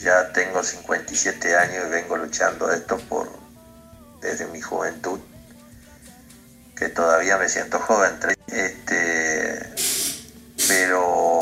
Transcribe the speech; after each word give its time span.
Ya 0.00 0.32
tengo 0.32 0.62
57 0.62 1.56
años 1.56 1.86
y 1.86 1.90
vengo 1.90 2.16
luchando 2.16 2.70
esto 2.70 2.98
por 3.08 3.28
desde 4.20 4.46
mi 4.46 4.60
juventud, 4.60 5.20
que 6.76 6.90
todavía 6.90 7.38
me 7.38 7.48
siento 7.48 7.78
joven, 7.78 8.18
este, 8.48 9.74
pero 10.68 11.40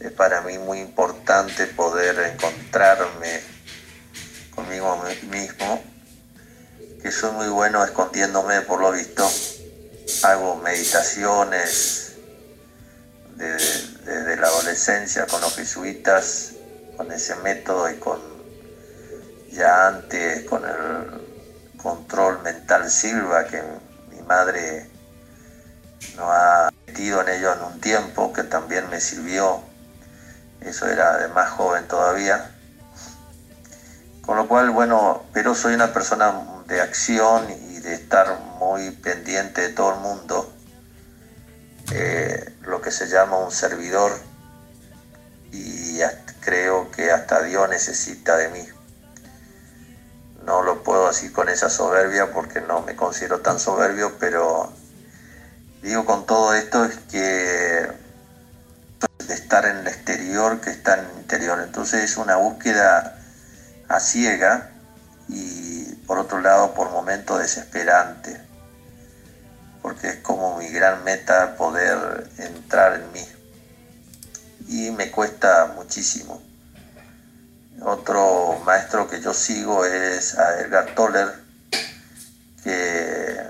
es 0.00 0.10
para 0.12 0.40
mí 0.42 0.58
muy 0.58 0.80
importante 0.80 1.66
poder 1.68 2.18
encontrarme 2.34 3.40
conmigo 4.54 5.04
mismo, 5.30 5.82
que 7.00 7.12
soy 7.12 7.30
muy 7.32 7.48
bueno 7.48 7.84
escondiéndome 7.84 8.62
por 8.62 8.80
lo 8.80 8.90
visto. 8.90 9.28
Hago 10.24 10.56
meditaciones 10.56 12.16
desde, 13.36 14.36
la 14.36 14.48
adolescencia 14.48 15.26
con 15.26 15.40
los 15.40 15.54
jesuitas, 15.54 16.54
con 16.96 17.12
ese 17.12 17.36
método 17.36 17.88
y 17.90 17.96
con 17.98 18.20
ya 19.52 19.88
antes 19.88 20.44
con 20.44 20.64
el 20.64 21.76
control 21.76 22.42
mental 22.42 22.90
Silva 22.90 23.46
que 23.46 23.62
madre 24.28 24.88
no 26.16 26.30
ha 26.30 26.70
metido 26.86 27.22
en 27.22 27.28
ello 27.30 27.52
en 27.54 27.62
un 27.62 27.80
tiempo 27.80 28.32
que 28.32 28.44
también 28.44 28.88
me 28.90 29.00
sirvió. 29.00 29.60
Eso 30.60 30.86
era 30.86 31.16
de 31.18 31.28
más 31.28 31.50
joven 31.50 31.88
todavía. 31.88 32.50
Con 34.24 34.36
lo 34.36 34.46
cual, 34.46 34.70
bueno, 34.70 35.24
pero 35.32 35.54
soy 35.54 35.74
una 35.74 35.92
persona 35.92 36.32
de 36.66 36.80
acción 36.80 37.50
y 37.50 37.80
de 37.80 37.94
estar 37.94 38.38
muy 38.58 38.90
pendiente 38.90 39.62
de 39.62 39.68
todo 39.70 39.94
el 39.94 40.00
mundo. 40.00 40.52
Eh, 41.92 42.54
lo 42.62 42.82
que 42.82 42.90
se 42.90 43.08
llama 43.08 43.38
un 43.38 43.50
servidor 43.50 44.12
y 45.50 46.00
creo 46.40 46.90
que 46.90 47.10
hasta 47.10 47.42
Dios 47.42 47.68
necesita 47.68 48.36
de 48.36 48.48
mí. 48.50 48.68
No 50.48 50.62
lo 50.62 50.82
puedo 50.82 51.08
decir 51.08 51.30
con 51.30 51.50
esa 51.50 51.68
soberbia 51.68 52.32
porque 52.32 52.62
no 52.62 52.80
me 52.80 52.96
considero 52.96 53.40
tan 53.40 53.60
soberbio, 53.60 54.16
pero 54.18 54.72
digo 55.82 56.06
con 56.06 56.24
todo 56.24 56.54
esto 56.54 56.86
es 56.86 56.96
que 57.10 57.86
de 59.26 59.34
estar 59.34 59.66
en 59.66 59.76
el 59.76 59.86
exterior 59.86 60.58
que 60.62 60.70
está 60.70 60.94
en 60.94 61.04
el 61.04 61.18
interior. 61.18 61.60
Entonces 61.62 62.02
es 62.02 62.16
una 62.16 62.36
búsqueda 62.36 63.20
a 63.88 64.00
ciega 64.00 64.70
y 65.28 65.84
por 66.06 66.18
otro 66.18 66.40
lado 66.40 66.72
por 66.72 66.88
momentos 66.92 67.40
desesperante, 67.40 68.40
porque 69.82 70.08
es 70.08 70.16
como 70.16 70.56
mi 70.56 70.70
gran 70.70 71.04
meta 71.04 71.56
poder 71.58 72.26
entrar 72.38 72.94
en 72.94 73.12
mí. 73.12 73.28
Y 74.66 74.92
me 74.92 75.10
cuesta 75.10 75.74
muchísimo. 75.76 76.47
Otro 77.82 78.60
maestro 78.64 79.08
que 79.08 79.20
yo 79.20 79.32
sigo 79.32 79.84
es 79.84 80.36
a 80.36 80.60
Edgar 80.60 80.94
Toller, 80.94 81.32
que 82.64 83.40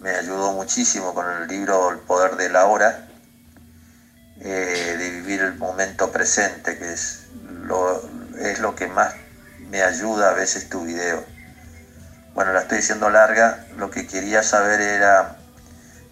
me 0.00 0.10
ayudó 0.10 0.52
muchísimo 0.52 1.14
con 1.14 1.24
el 1.30 1.46
libro 1.46 1.90
El 1.90 1.98
poder 1.98 2.36
de 2.36 2.48
la 2.48 2.66
hora, 2.66 3.08
eh, 4.40 4.96
de 4.98 5.10
vivir 5.10 5.40
el 5.42 5.54
momento 5.54 6.10
presente, 6.10 6.78
que 6.78 6.92
es 6.92 7.26
lo, 7.62 8.02
es 8.38 8.58
lo 8.58 8.74
que 8.74 8.88
más 8.88 9.14
me 9.70 9.82
ayuda 9.82 10.30
a 10.30 10.34
veces 10.34 10.68
tu 10.68 10.84
video. 10.84 11.24
Bueno, 12.34 12.52
la 12.52 12.62
estoy 12.62 12.78
diciendo 12.78 13.08
larga, 13.08 13.66
lo 13.76 13.90
que 13.90 14.06
quería 14.06 14.42
saber 14.42 14.80
era 14.80 15.36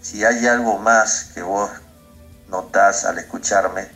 si 0.01 0.25
hay 0.25 0.47
algo 0.47 0.79
más 0.79 1.31
que 1.35 1.43
vos 1.43 1.71
notás 2.49 3.05
al 3.05 3.19
escucharme 3.19 3.89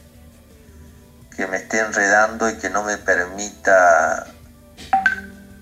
que 1.37 1.47
me 1.47 1.59
esté 1.59 1.79
enredando 1.79 2.49
y 2.50 2.59
que 2.59 2.71
no 2.71 2.82
me 2.82 2.97
permita 2.99 4.27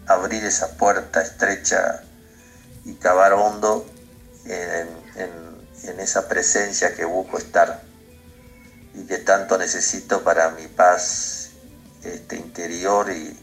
abrir 0.07 0.45
esa 0.45 0.77
puerta 0.77 1.21
estrecha 1.23 2.03
y 2.85 2.95
cavar 2.95 3.35
hondo 3.35 3.87
en, 4.45 4.89
esa 5.99 6.29
presencia 6.29 6.95
que 6.95 7.05
busco 7.05 7.39
estar. 7.39 7.83
que 9.07 9.19
tanto 9.19 9.59
necesito 9.59 10.23
para 10.23 10.51
mi 10.51 10.67
paz 10.67 11.51
este, 12.03 12.37
interior 12.37 13.11
y, 13.11 13.39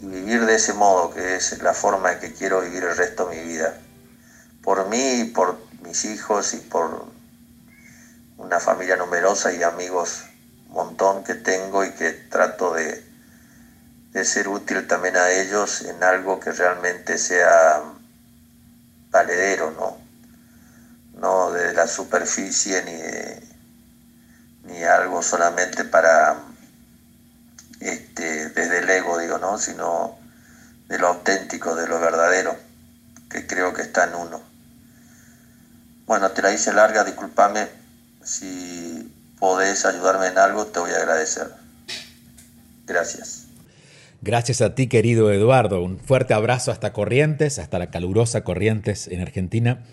y 0.00 0.06
vivir 0.06 0.44
de 0.44 0.54
ese 0.54 0.72
modo, 0.74 1.12
que 1.12 1.36
es 1.36 1.60
la 1.62 1.72
forma 1.74 2.12
en 2.12 2.20
que 2.20 2.34
quiero 2.34 2.60
vivir 2.60 2.84
el 2.84 2.96
resto 2.96 3.28
de 3.28 3.36
mi 3.36 3.42
vida. 3.42 3.74
Por 4.62 4.88
mí 4.88 5.20
y 5.20 5.24
por 5.24 5.58
mis 5.82 6.04
hijos 6.04 6.54
y 6.54 6.58
por 6.58 7.06
una 8.38 8.60
familia 8.60 8.96
numerosa 8.96 9.52
y 9.52 9.62
amigos 9.62 10.24
montón 10.76 11.24
que 11.24 11.34
tengo 11.34 11.84
y 11.84 11.92
que 11.92 12.10
trato 12.10 12.74
de, 12.74 13.04
de 14.12 14.24
ser 14.24 14.48
útil 14.48 14.86
también 14.86 15.16
a 15.16 15.30
ellos 15.30 15.82
en 15.82 16.02
algo 16.02 16.38
que 16.38 16.52
realmente 16.52 17.18
sea 17.18 17.82
valedero, 19.10 19.70
¿no? 19.72 19.98
No 21.20 21.50
de 21.50 21.72
la 21.72 21.86
superficie 21.86 22.82
ni, 22.84 24.72
ni 24.72 24.84
algo 24.84 25.22
solamente 25.22 25.84
para 25.84 26.36
este, 27.80 28.50
desde 28.50 28.78
el 28.78 28.90
ego, 28.90 29.18
digo, 29.18 29.38
¿no? 29.38 29.58
Sino 29.58 30.18
de 30.88 30.98
lo 30.98 31.08
auténtico, 31.08 31.74
de 31.74 31.88
lo 31.88 31.98
verdadero, 32.00 32.56
que 33.30 33.46
creo 33.46 33.72
que 33.72 33.82
está 33.82 34.04
en 34.04 34.14
uno. 34.14 34.42
Bueno, 36.06 36.30
te 36.30 36.42
la 36.42 36.52
hice 36.52 36.72
larga, 36.72 37.02
discúlpame. 37.04 37.68
Si 38.22 39.15
podés 39.38 39.84
ayudarme 39.84 40.28
en 40.28 40.38
algo, 40.38 40.66
te 40.66 40.80
voy 40.80 40.90
a 40.90 40.96
agradecer. 40.96 41.48
Gracias. 42.86 43.46
Gracias 44.22 44.60
a 44.60 44.74
ti, 44.74 44.86
querido 44.86 45.30
Eduardo. 45.32 45.82
Un 45.82 45.98
fuerte 45.98 46.34
abrazo 46.34 46.72
hasta 46.72 46.92
Corrientes, 46.92 47.58
hasta 47.58 47.78
la 47.78 47.90
calurosa 47.90 48.44
Corrientes 48.44 49.08
en 49.08 49.20
Argentina. 49.20 49.84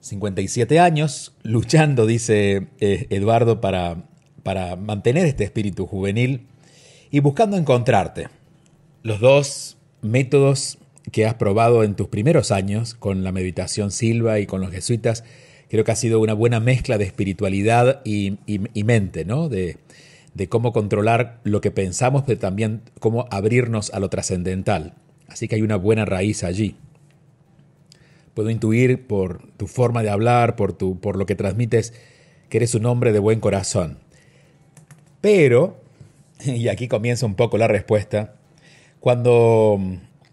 57 0.00 0.80
años, 0.80 1.34
luchando, 1.42 2.06
dice 2.06 2.68
eh, 2.80 3.06
Eduardo, 3.10 3.60
para, 3.60 4.08
para 4.42 4.76
mantener 4.76 5.26
este 5.26 5.44
espíritu 5.44 5.86
juvenil 5.86 6.46
y 7.10 7.20
buscando 7.20 7.56
encontrarte. 7.56 8.28
Los 9.02 9.20
dos 9.20 9.76
métodos 10.02 10.78
que 11.12 11.26
has 11.26 11.34
probado 11.34 11.84
en 11.84 11.94
tus 11.94 12.08
primeros 12.08 12.50
años 12.50 12.94
con 12.94 13.24
la 13.24 13.32
meditación 13.32 13.90
silva 13.90 14.40
y 14.40 14.46
con 14.46 14.60
los 14.60 14.70
jesuitas, 14.70 15.24
creo 15.68 15.84
que 15.84 15.92
ha 15.92 15.96
sido 15.96 16.20
una 16.20 16.34
buena 16.34 16.60
mezcla 16.60 16.98
de 16.98 17.04
espiritualidad 17.04 18.00
y, 18.04 18.38
mente, 18.84 19.24
¿no? 19.24 19.48
De, 19.48 19.78
cómo 20.48 20.72
controlar 20.72 21.40
lo 21.44 21.60
que 21.60 21.70
pensamos, 21.70 22.24
pero 22.26 22.38
también 22.38 22.82
cómo 23.00 23.26
abrirnos 23.30 23.92
a 23.94 24.00
lo 24.00 24.08
trascendental. 24.10 24.94
Así 25.28 25.48
que 25.48 25.56
hay 25.56 25.62
una 25.62 25.76
buena 25.76 26.04
raíz 26.04 26.44
allí. 26.44 26.76
Puedo 28.34 28.50
intuir 28.50 29.06
por 29.06 29.48
tu 29.56 29.66
forma 29.66 30.02
de 30.02 30.10
hablar, 30.10 30.56
por 30.56 31.16
lo 31.16 31.26
que 31.26 31.36
transmites, 31.36 31.92
que 32.48 32.58
eres 32.58 32.74
un 32.74 32.86
hombre 32.86 33.12
de 33.12 33.18
buen 33.18 33.40
corazón. 33.40 33.98
Pero, 35.20 35.80
y 36.44 36.68
aquí 36.68 36.86
comienza 36.86 37.26
un 37.26 37.34
poco 37.34 37.58
la 37.58 37.66
respuesta, 37.66 38.34
cuando 39.00 39.80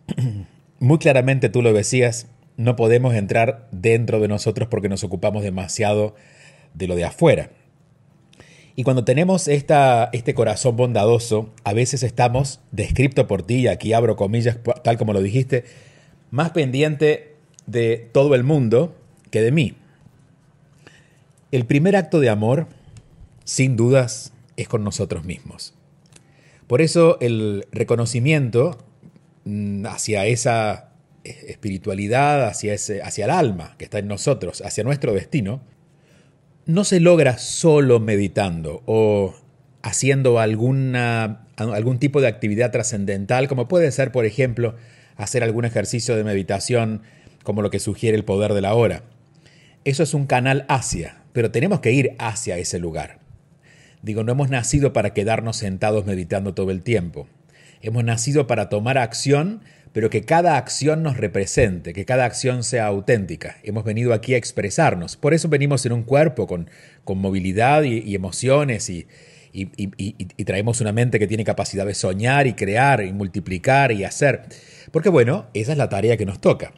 muy 0.79 0.97
claramente 0.97 1.49
tú 1.49 1.61
lo 1.61 1.73
decías, 1.73 2.27
no 2.57 2.75
podemos 2.75 3.13
entrar 3.13 3.67
dentro 3.71 4.19
de 4.19 4.27
nosotros 4.27 4.67
porque 4.69 4.89
nos 4.89 5.03
ocupamos 5.03 5.43
demasiado 5.43 6.15
de 6.73 6.87
lo 6.87 6.95
de 6.95 7.05
afuera. 7.05 7.49
Y 8.75 8.83
cuando 8.83 9.03
tenemos 9.03 9.47
esta, 9.47 10.09
este 10.13 10.33
corazón 10.33 10.77
bondadoso, 10.77 11.49
a 11.63 11.73
veces 11.73 12.03
estamos, 12.03 12.61
descripto 12.71 13.27
por 13.27 13.43
ti, 13.43 13.67
aquí 13.67 13.93
abro 13.93 14.15
comillas, 14.15 14.59
tal 14.83 14.97
como 14.97 15.13
lo 15.13 15.21
dijiste, 15.21 15.65
más 16.29 16.51
pendiente 16.51 17.35
de 17.65 18.09
todo 18.11 18.33
el 18.35 18.43
mundo 18.43 18.95
que 19.29 19.41
de 19.41 19.51
mí. 19.51 19.75
El 21.51 21.65
primer 21.65 21.97
acto 21.97 22.19
de 22.21 22.29
amor, 22.29 22.67
sin 23.43 23.75
dudas, 23.75 24.31
es 24.55 24.69
con 24.69 24.83
nosotros 24.83 25.25
mismos. 25.25 25.73
Por 26.67 26.81
eso 26.81 27.17
el 27.19 27.67
reconocimiento 27.73 28.77
mm, 29.43 29.85
hacia 29.85 30.25
esa 30.25 30.90
espiritualidad, 31.23 32.47
hacia, 32.47 32.73
ese, 32.73 33.01
hacia 33.01 33.25
el 33.25 33.31
alma 33.31 33.75
que 33.77 33.85
está 33.85 33.99
en 33.99 34.07
nosotros, 34.07 34.61
hacia 34.61 34.83
nuestro 34.83 35.13
destino, 35.13 35.61
no 36.65 36.83
se 36.83 36.99
logra 36.99 37.37
solo 37.37 37.99
meditando 37.99 38.83
o 38.85 39.35
haciendo 39.81 40.39
alguna, 40.39 41.47
algún 41.55 41.99
tipo 41.99 42.21
de 42.21 42.27
actividad 42.27 42.71
trascendental, 42.71 43.47
como 43.47 43.67
puede 43.67 43.91
ser, 43.91 44.11
por 44.11 44.25
ejemplo, 44.25 44.75
hacer 45.17 45.43
algún 45.43 45.65
ejercicio 45.65 46.15
de 46.15 46.23
meditación 46.23 47.01
como 47.43 47.61
lo 47.61 47.69
que 47.69 47.79
sugiere 47.79 48.17
el 48.17 48.25
poder 48.25 48.53
de 48.53 48.61
la 48.61 48.73
hora. 48.73 49.03
Eso 49.83 50.03
es 50.03 50.13
un 50.13 50.27
canal 50.27 50.65
hacia, 50.69 51.23
pero 51.33 51.51
tenemos 51.51 51.79
que 51.79 51.91
ir 51.91 52.15
hacia 52.19 52.57
ese 52.57 52.79
lugar. 52.79 53.19
Digo, 54.03 54.23
no 54.23 54.31
hemos 54.31 54.49
nacido 54.49 54.93
para 54.93 55.13
quedarnos 55.13 55.57
sentados 55.57 56.05
meditando 56.05 56.53
todo 56.53 56.71
el 56.71 56.81
tiempo. 56.81 57.27
Hemos 57.81 58.03
nacido 58.03 58.45
para 58.47 58.69
tomar 58.69 58.97
acción, 58.97 59.61
pero 59.93 60.09
que 60.09 60.23
cada 60.23 60.57
acción 60.57 61.03
nos 61.03 61.17
represente, 61.17 61.93
que 61.93 62.05
cada 62.05 62.25
acción 62.25 62.63
sea 62.63 62.85
auténtica. 62.85 63.57
Hemos 63.63 63.83
venido 63.83 64.13
aquí 64.13 64.33
a 64.33 64.37
expresarnos. 64.37 65.17
Por 65.17 65.33
eso 65.33 65.49
venimos 65.49 65.85
en 65.85 65.91
un 65.91 66.03
cuerpo 66.03 66.47
con, 66.47 66.69
con 67.03 67.17
movilidad 67.17 67.83
y, 67.83 68.15
emociones 68.15 68.89
y, 68.89 69.07
y, 69.53 70.43
traemos 70.45 70.79
una 70.79 70.93
mente 70.93 71.19
que 71.19 71.27
tiene 71.27 71.43
capacidad 71.43 71.85
de 71.85 71.93
soñar 71.93 72.47
y 72.47 72.53
crear 72.53 73.03
y 73.03 73.11
multiplicar 73.11 73.91
y 73.91 74.05
hacer. 74.05 74.43
Porque 74.91 75.09
bueno, 75.09 75.47
esa 75.53 75.73
es 75.73 75.77
la 75.77 75.89
tarea 75.89 76.15
que 76.15 76.25
nos 76.25 76.39
toca. 76.39 76.73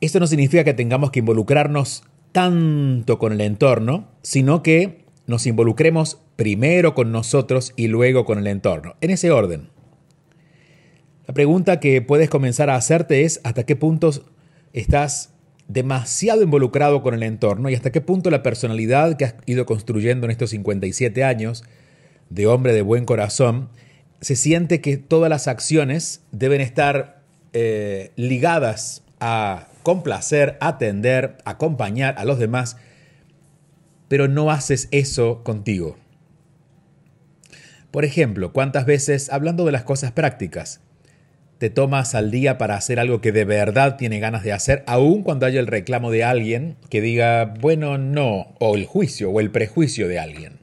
Esto 0.00 0.20
no 0.20 0.26
significa 0.26 0.62
que 0.62 0.74
tengamos 0.74 1.10
que 1.10 1.20
involucrarnos 1.20 2.04
tanto 2.32 3.18
con 3.18 3.32
el 3.32 3.40
entorno, 3.40 4.10
sino 4.20 4.62
que 4.62 5.06
nos 5.26 5.46
involucremos 5.46 6.20
primero 6.36 6.94
con 6.94 7.12
nosotros 7.12 7.72
y 7.76 7.88
luego 7.88 8.26
con 8.26 8.38
el 8.38 8.46
entorno, 8.46 8.96
en 9.00 9.10
ese 9.10 9.30
orden. 9.30 9.70
La 11.26 11.34
pregunta 11.34 11.80
que 11.80 12.02
puedes 12.02 12.30
comenzar 12.30 12.70
a 12.70 12.76
hacerte 12.76 13.24
es 13.24 13.40
hasta 13.42 13.64
qué 13.64 13.74
punto 13.74 14.10
estás 14.72 15.32
demasiado 15.66 16.42
involucrado 16.42 17.02
con 17.02 17.14
el 17.14 17.24
entorno 17.24 17.68
y 17.68 17.74
hasta 17.74 17.90
qué 17.90 18.00
punto 18.00 18.30
la 18.30 18.44
personalidad 18.44 19.16
que 19.16 19.24
has 19.24 19.34
ido 19.46 19.66
construyendo 19.66 20.26
en 20.26 20.30
estos 20.30 20.50
57 20.50 21.24
años 21.24 21.64
de 22.30 22.46
hombre 22.46 22.72
de 22.72 22.82
buen 22.82 23.04
corazón 23.04 23.68
se 24.20 24.36
siente 24.36 24.80
que 24.80 24.96
todas 24.96 25.28
las 25.28 25.48
acciones 25.48 26.22
deben 26.30 26.60
estar 26.60 27.22
eh, 27.52 28.12
ligadas 28.14 29.02
a 29.18 29.66
complacer, 29.82 30.56
atender, 30.60 31.38
acompañar 31.44 32.14
a 32.18 32.24
los 32.24 32.38
demás 32.38 32.76
pero 34.08 34.28
no 34.28 34.52
haces 34.52 34.86
eso 34.92 35.42
contigo. 35.42 35.96
Por 37.90 38.04
ejemplo, 38.04 38.52
¿cuántas 38.52 38.86
veces, 38.86 39.30
hablando 39.30 39.64
de 39.64 39.72
las 39.72 39.82
cosas 39.82 40.12
prácticas, 40.12 40.80
te 41.58 41.70
tomas 41.70 42.14
al 42.14 42.30
día 42.30 42.58
para 42.58 42.76
hacer 42.76 43.00
algo 43.00 43.20
que 43.20 43.32
de 43.32 43.44
verdad 43.44 43.96
tiene 43.96 44.20
ganas 44.20 44.44
de 44.44 44.52
hacer, 44.52 44.84
aun 44.86 45.22
cuando 45.22 45.46
haya 45.46 45.60
el 45.60 45.66
reclamo 45.66 46.10
de 46.10 46.24
alguien 46.24 46.76
que 46.90 47.00
diga, 47.00 47.54
bueno, 47.60 47.96
no, 47.98 48.54
o 48.58 48.76
el 48.76 48.84
juicio 48.84 49.30
o 49.30 49.40
el 49.40 49.50
prejuicio 49.50 50.08
de 50.08 50.18
alguien? 50.18 50.58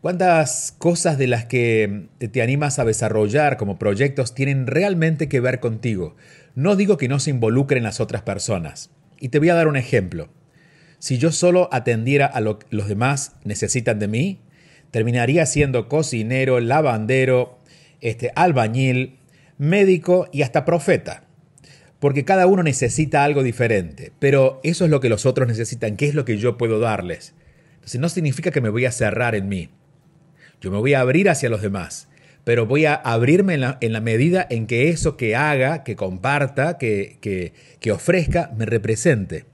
¿Cuántas 0.00 0.74
cosas 0.76 1.16
de 1.16 1.26
las 1.26 1.46
que 1.46 2.08
te 2.18 2.42
animas 2.42 2.78
a 2.78 2.84
desarrollar 2.84 3.56
como 3.56 3.78
proyectos 3.78 4.34
tienen 4.34 4.66
realmente 4.66 5.28
que 5.28 5.40
ver 5.40 5.60
contigo? 5.60 6.16
No 6.54 6.76
digo 6.76 6.98
que 6.98 7.08
no 7.08 7.18
se 7.18 7.30
involucren 7.30 7.82
las 7.82 8.00
otras 8.00 8.22
personas. 8.22 8.90
Y 9.18 9.30
te 9.30 9.38
voy 9.38 9.48
a 9.48 9.54
dar 9.54 9.66
un 9.66 9.76
ejemplo. 9.76 10.28
Si 10.98 11.16
yo 11.16 11.32
solo 11.32 11.70
atendiera 11.72 12.26
a 12.26 12.40
lo 12.40 12.58
que 12.58 12.66
los 12.70 12.86
demás 12.86 13.36
necesitan 13.44 13.98
de 13.98 14.08
mí, 14.08 14.40
terminaría 14.90 15.46
siendo 15.46 15.88
cocinero, 15.88 16.60
lavandero, 16.60 17.58
este, 18.02 18.30
albañil, 18.36 19.18
médico 19.58 20.28
y 20.32 20.42
hasta 20.42 20.64
profeta. 20.64 21.24
Porque 21.98 22.24
cada 22.24 22.46
uno 22.46 22.62
necesita 22.62 23.24
algo 23.24 23.42
diferente, 23.42 24.12
pero 24.18 24.60
eso 24.62 24.84
es 24.84 24.90
lo 24.90 25.00
que 25.00 25.08
los 25.08 25.26
otros 25.26 25.48
necesitan, 25.48 25.96
¿qué 25.96 26.06
es 26.06 26.14
lo 26.14 26.24
que 26.24 26.36
yo 26.38 26.58
puedo 26.58 26.78
darles? 26.78 27.34
Entonces 27.74 28.00
no 28.00 28.08
significa 28.08 28.50
que 28.50 28.60
me 28.60 28.68
voy 28.68 28.84
a 28.84 28.92
cerrar 28.92 29.34
en 29.34 29.48
mí. 29.48 29.70
Yo 30.60 30.70
me 30.70 30.78
voy 30.78 30.94
a 30.94 31.00
abrir 31.00 31.28
hacia 31.28 31.50
los 31.50 31.62
demás, 31.62 32.08
pero 32.44 32.66
voy 32.66 32.84
a 32.84 32.94
abrirme 32.94 33.54
en 33.54 33.60
la, 33.60 33.78
en 33.80 33.92
la 33.92 34.00
medida 34.00 34.46
en 34.48 34.66
que 34.66 34.88
eso 34.88 35.16
que 35.16 35.36
haga, 35.36 35.82
que 35.82 35.96
comparta, 35.96 36.78
que, 36.78 37.18
que, 37.20 37.52
que 37.80 37.92
ofrezca, 37.92 38.52
me 38.56 38.66
represente. 38.66 39.46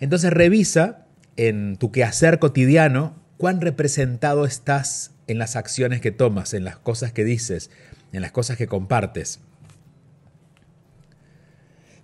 Entonces 0.00 0.32
revisa 0.32 1.06
en 1.36 1.76
tu 1.76 1.92
quehacer 1.92 2.38
cotidiano 2.38 3.22
cuán 3.36 3.60
representado 3.60 4.44
estás 4.44 5.14
en 5.26 5.38
las 5.38 5.56
acciones 5.56 6.00
que 6.00 6.12
tomas, 6.12 6.54
en 6.54 6.64
las 6.64 6.76
cosas 6.76 7.12
que 7.12 7.24
dices, 7.24 7.70
en 8.14 8.22
las 8.22 8.32
cosas 8.32 8.56
que 8.56 8.66
compartes. 8.66 9.40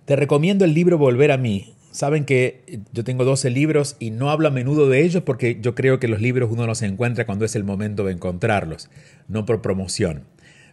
Te 0.05 0.15
recomiendo 0.15 0.65
el 0.65 0.73
libro 0.73 0.97
Volver 0.97 1.31
a 1.31 1.37
mí. 1.37 1.73
Saben 1.91 2.25
que 2.25 2.81
yo 2.93 3.03
tengo 3.03 3.25
12 3.25 3.49
libros 3.49 3.97
y 3.99 4.11
no 4.11 4.29
hablo 4.29 4.47
a 4.47 4.51
menudo 4.51 4.87
de 4.89 5.03
ellos 5.03 5.23
porque 5.23 5.59
yo 5.61 5.75
creo 5.75 5.99
que 5.99 6.07
los 6.07 6.21
libros 6.21 6.49
uno 6.51 6.65
los 6.65 6.81
encuentra 6.81 7.25
cuando 7.25 7.45
es 7.45 7.55
el 7.55 7.63
momento 7.63 8.05
de 8.05 8.13
encontrarlos, 8.13 8.89
no 9.27 9.45
por 9.45 9.61
promoción. 9.61 10.23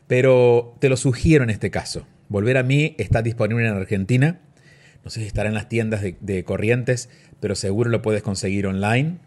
Pero 0.07 0.77
te 0.79 0.89
lo 0.89 0.97
sugiero 0.97 1.45
en 1.45 1.51
este 1.51 1.71
caso. 1.71 2.07
Volver 2.29 2.57
a 2.57 2.63
mí 2.63 2.95
está 2.99 3.23
disponible 3.23 3.67
en 3.67 3.75
Argentina 3.75 4.41
no 5.09 5.11
sé 5.11 5.21
si 5.21 5.27
estará 5.27 5.49
en 5.49 5.55
las 5.55 5.71
tiendas 5.71 6.03
de, 6.03 6.45
Corrientes, 6.45 7.09
pero 7.41 7.55
seguro 7.55 7.89
lo 7.89 8.03
puedes 8.03 8.23
conseguir 8.23 8.67
online. 8.67 9.19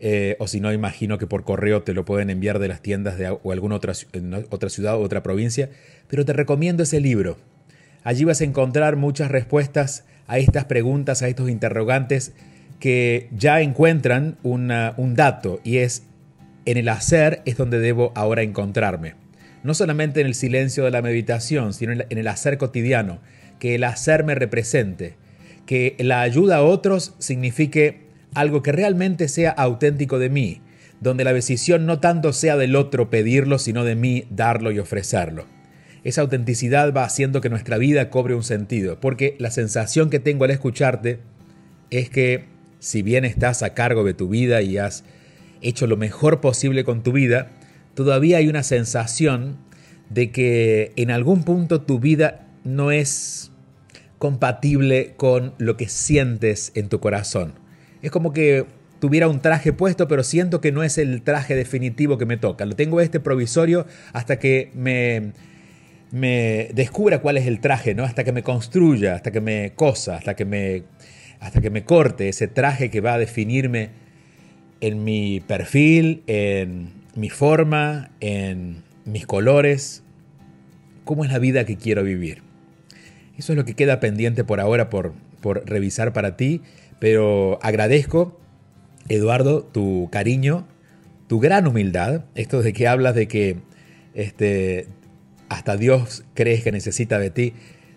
Eh, 0.00 0.36
o 0.38 0.46
si 0.46 0.60
no, 0.60 0.72
imagino 0.72 1.18
que 1.18 1.26
por 1.26 1.44
correo 1.44 1.82
te 1.82 1.92
lo 1.92 2.04
pueden 2.04 2.30
enviar 2.30 2.58
de 2.58 2.68
las 2.68 2.82
tiendas 2.82 3.18
de 3.18 3.28
o 3.30 3.52
alguna 3.52 3.74
otra, 3.74 3.92
otra 4.50 4.68
ciudad 4.70 4.96
o 4.96 5.00
otra 5.00 5.22
provincia, 5.22 5.70
pero 6.08 6.24
te 6.24 6.32
recomiendo 6.32 6.82
ese 6.82 7.00
libro. 7.00 7.38
Allí 8.04 8.24
vas 8.24 8.40
a 8.40 8.44
encontrar 8.44 8.96
muchas 8.96 9.30
respuestas 9.30 10.04
a 10.26 10.38
estas 10.38 10.66
preguntas, 10.66 11.22
a 11.22 11.28
estos 11.28 11.50
interrogantes 11.50 12.32
que 12.78 13.28
ya 13.32 13.60
encuentran 13.60 14.38
un 14.42 15.14
dato 15.16 15.60
y 15.64 15.78
es 15.78 16.04
en 16.64 16.76
el 16.76 16.88
hacer 16.88 17.42
es 17.44 17.56
donde 17.56 17.80
debo 17.80 18.12
ahora 18.14 18.42
encontrarme. 18.42 19.14
No 19.64 19.74
solamente 19.74 20.20
en 20.20 20.26
el 20.26 20.34
silencio 20.34 20.84
de 20.84 20.90
la 20.90 21.02
meditación, 21.02 21.72
sino 21.74 21.92
en 21.92 22.18
el 22.18 22.28
hacer 22.28 22.58
cotidiano, 22.58 23.20
que 23.58 23.74
el 23.74 23.84
hacer 23.84 24.22
me 24.22 24.34
represente, 24.34 25.16
que 25.66 25.96
la 25.98 26.20
ayuda 26.20 26.58
a 26.58 26.62
otros 26.62 27.14
signifique 27.18 28.07
algo 28.38 28.62
que 28.62 28.72
realmente 28.72 29.28
sea 29.28 29.50
auténtico 29.50 30.18
de 30.18 30.30
mí, 30.30 30.60
donde 31.00 31.24
la 31.24 31.32
decisión 31.32 31.86
no 31.86 32.00
tanto 32.00 32.32
sea 32.32 32.56
del 32.56 32.76
otro 32.76 33.10
pedirlo, 33.10 33.58
sino 33.58 33.84
de 33.84 33.94
mí 33.94 34.24
darlo 34.30 34.70
y 34.70 34.78
ofrecerlo. 34.78 35.46
Esa 36.04 36.20
autenticidad 36.20 36.94
va 36.94 37.04
haciendo 37.04 37.40
que 37.40 37.50
nuestra 37.50 37.78
vida 37.78 38.10
cobre 38.10 38.34
un 38.34 38.44
sentido, 38.44 39.00
porque 39.00 39.34
la 39.38 39.50
sensación 39.50 40.08
que 40.08 40.20
tengo 40.20 40.44
al 40.44 40.52
escucharte 40.52 41.18
es 41.90 42.10
que 42.10 42.44
si 42.78 43.02
bien 43.02 43.24
estás 43.24 43.62
a 43.62 43.74
cargo 43.74 44.04
de 44.04 44.14
tu 44.14 44.28
vida 44.28 44.62
y 44.62 44.78
has 44.78 45.04
hecho 45.60 45.86
lo 45.86 45.96
mejor 45.96 46.40
posible 46.40 46.84
con 46.84 47.02
tu 47.02 47.12
vida, 47.12 47.50
todavía 47.94 48.38
hay 48.38 48.48
una 48.48 48.62
sensación 48.62 49.58
de 50.10 50.30
que 50.30 50.92
en 50.96 51.10
algún 51.10 51.42
punto 51.42 51.80
tu 51.80 51.98
vida 51.98 52.46
no 52.62 52.92
es 52.92 53.50
compatible 54.18 55.14
con 55.16 55.54
lo 55.58 55.76
que 55.76 55.88
sientes 55.88 56.70
en 56.74 56.88
tu 56.88 57.00
corazón. 57.00 57.67
Es 58.02 58.10
como 58.10 58.32
que 58.32 58.64
tuviera 59.00 59.28
un 59.28 59.40
traje 59.40 59.72
puesto, 59.72 60.08
pero 60.08 60.22
siento 60.22 60.60
que 60.60 60.72
no 60.72 60.82
es 60.82 60.98
el 60.98 61.22
traje 61.22 61.54
definitivo 61.54 62.18
que 62.18 62.26
me 62.26 62.36
toca. 62.36 62.64
Lo 62.66 62.74
tengo 62.74 63.00
este 63.00 63.20
provisorio 63.20 63.86
hasta 64.12 64.38
que 64.38 64.70
me, 64.74 65.32
descubra 66.72 67.20
cuál 67.20 67.36
es 67.36 67.46
el 67.46 67.60
traje, 67.60 67.94
¿no? 67.94 68.04
Hasta 68.04 68.24
que 68.24 68.32
me 68.32 68.42
construya, 68.42 69.14
hasta 69.14 69.30
que 69.30 69.40
me 69.40 69.72
cosa, 69.74 70.16
hasta 70.16 70.34
que 70.34 70.44
me, 70.44 70.84
hasta 71.40 71.60
que 71.60 71.70
me 71.70 71.84
corte 71.84 72.28
ese 72.28 72.48
traje 72.48 72.90
que 72.90 73.00
va 73.00 73.14
a 73.14 73.18
definirme 73.18 73.90
en 74.80 75.04
mi 75.04 75.40
perfil, 75.40 76.22
en 76.26 76.92
mi 77.14 77.30
forma, 77.30 78.10
en 78.20 78.82
mis 79.04 79.26
colores, 79.26 80.02
cómo 81.04 81.24
es 81.24 81.32
la 81.32 81.38
vida 81.38 81.64
que 81.64 81.76
quiero 81.76 82.02
vivir. 82.04 82.42
Eso 83.36 83.52
es 83.52 83.56
lo 83.56 83.64
que 83.64 83.74
queda 83.74 84.00
pendiente 84.00 84.44
por 84.44 84.60
ahora 84.60 84.90
por, 84.90 85.12
por 85.40 85.64
revisar 85.68 86.12
para 86.12 86.36
ti, 86.36 86.60
pero 86.98 87.58
agradezco, 87.62 88.38
Eduardo, 89.08 89.62
tu 89.62 90.08
cariño, 90.10 90.66
tu 91.28 91.40
gran 91.40 91.66
humildad, 91.66 92.24
esto 92.34 92.62
de 92.62 92.72
que 92.72 92.88
hablas 92.88 93.14
de 93.14 93.28
que 93.28 93.56
este, 94.14 94.88
hasta 95.48 95.76
Dios 95.76 96.24
crees 96.34 96.62
que 96.62 96.72
necesita 96.72 97.18
de 97.18 97.30
ti, 97.30 97.54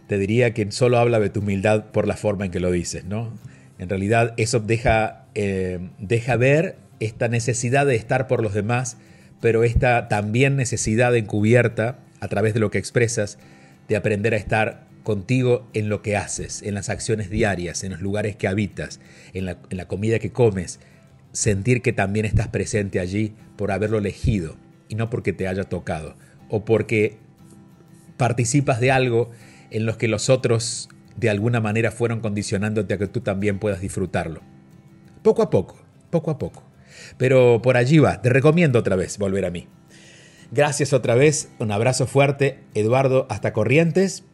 te 0.08 0.17
diría 0.17 0.53
que 0.53 0.72
solo 0.72 0.98
habla 0.98 1.20
de 1.20 1.29
tu 1.29 1.39
humildad 1.39 1.86
por 1.91 2.08
la 2.08 2.17
forma 2.17 2.46
en 2.46 2.51
que 2.51 2.60
lo 2.60 2.72
dices, 2.72 3.05
¿no? 3.05 3.31
En 3.79 3.89
realidad 3.89 4.34
eso 4.38 4.60
deja, 4.60 5.25
eh, 5.36 5.79
deja 5.98 6.36
ver 6.36 6.75
esta 7.00 7.27
necesidad 7.27 7.86
de 7.86 7.96
estar 7.96 8.27
por 8.27 8.43
los 8.43 8.53
demás, 8.53 8.98
pero 9.39 9.63
esta 9.63 10.08
también 10.08 10.55
necesidad 10.55 11.15
encubierta 11.15 11.98
a 12.20 12.27
través 12.27 12.53
de 12.53 12.60
lo 12.60 12.70
que 12.70 12.77
expresas 12.77 13.39
de 13.88 13.96
aprender 13.96 14.34
a 14.34 14.38
estar 14.38 14.86
contigo 15.03 15.67
en 15.74 15.89
lo 15.89 16.01
que 16.01 16.15
haces, 16.15 16.62
en 16.62 16.75
las 16.75 16.89
acciones 16.89 17.29
diarias, 17.29 17.84
en 17.84 17.91
los 17.91 18.01
lugares 18.01 18.36
que 18.36 18.48
habitas, 18.48 19.00
en 19.34 19.46
la, 19.46 19.88
comida 19.88 20.20
que 20.20 20.31
comes, 20.31 20.79
sentir 21.31 21.81
que 21.81 21.93
también 21.93 22.25
estás 22.25 22.48
presente 22.48 23.00
allí 23.00 23.34
por 23.58 23.72
haberlo 23.72 23.98
elegido 23.98 24.55
y 24.89 24.96
no 24.96 25.10
porque 25.10 25.34
te 25.34 25.48
haya 25.48 25.63
tocado 25.63 26.15
o 26.50 26.65
porque 26.65 27.17
participas 28.17 28.79
de 28.79 28.91
algo 28.91 29.31
en 29.72 29.86
los 29.86 29.98
que 29.98 30.08
los 30.08 30.29
otros 30.29 30.89
de 31.15 31.29
alguna 31.29 31.62
manera 31.62 31.91
fueron 31.91 32.20
condicionándote 32.20 32.93
a 32.93 32.98
que 32.98 33.08
tú 33.08 33.22
también 33.22 33.60
puedas 33.60 33.81
disfrutarlo. 33.81 34.41
Poco 35.24 35.41
a 35.41 35.50
poco, 35.50 35.77
poco 36.10 36.31
a 36.31 36.38
poco. 36.38 36.63
Pero 37.17 37.62
por 37.62 37.77
allí 37.77 38.00
va, 38.00 38.22
te 38.22 38.29
recomiendo 38.29 38.79
otra 38.79 38.96
vez 38.96 39.17
volver 39.17 39.46
a 39.46 39.51
mí. 39.51 39.67
Gracias 40.51 40.91
otra 40.91 41.15
vez, 41.15 41.50
un 41.60 41.72
abrazo 41.72 42.08
fuerte, 42.08 42.60
Eduardo, 42.74 43.25
hasta 43.29 43.53
Corrientes 43.53 44.25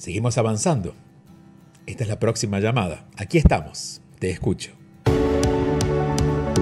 Seguimos 0.00 0.38
avanzando. 0.38 0.94
Esta 1.84 2.04
es 2.04 2.08
la 2.08 2.18
próxima 2.18 2.58
llamada. 2.58 3.04
Aquí 3.18 3.36
estamos. 3.36 4.00
Te 4.18 4.30
escucho. 4.30 4.70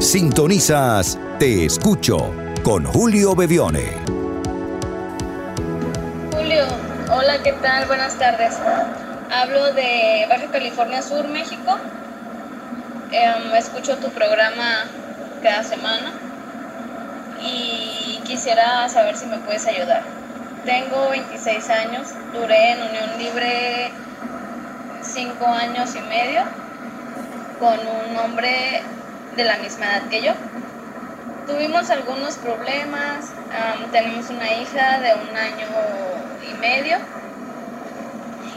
Sintonizas 0.00 1.16
Te 1.38 1.64
escucho 1.64 2.34
con 2.64 2.84
Julio 2.84 3.36
Bevione. 3.36 3.92
Julio, 6.32 6.64
hola, 7.12 7.40
¿qué 7.44 7.52
tal? 7.52 7.86
Buenas 7.86 8.18
tardes. 8.18 8.56
Hablo 9.30 9.72
de 9.72 10.26
Baja 10.28 10.50
California 10.50 11.00
Sur, 11.00 11.28
México. 11.28 11.78
Em, 13.12 13.54
escucho 13.54 13.98
tu 13.98 14.08
programa 14.08 14.90
cada 15.44 15.62
semana 15.62 16.12
y 17.40 18.18
quisiera 18.24 18.88
saber 18.88 19.16
si 19.16 19.26
me 19.26 19.38
puedes 19.38 19.64
ayudar. 19.64 20.17
Tengo 20.68 21.08
26 21.08 21.70
años, 21.70 22.08
duré 22.30 22.72
en 22.72 22.82
Unión 22.82 23.18
Libre 23.18 23.90
5 25.00 25.46
años 25.46 25.96
y 25.96 26.00
medio 26.00 26.42
con 27.58 27.78
un 27.78 28.14
hombre 28.18 28.82
de 29.34 29.44
la 29.44 29.56
misma 29.56 29.86
edad 29.86 30.02
que 30.10 30.20
yo. 30.20 30.32
Tuvimos 31.46 31.88
algunos 31.88 32.36
problemas, 32.36 33.30
tenemos 33.92 34.28
una 34.28 34.52
hija 34.52 35.00
de 35.00 35.14
un 35.14 35.34
año 35.34 35.68
y 36.46 36.52
medio 36.58 36.98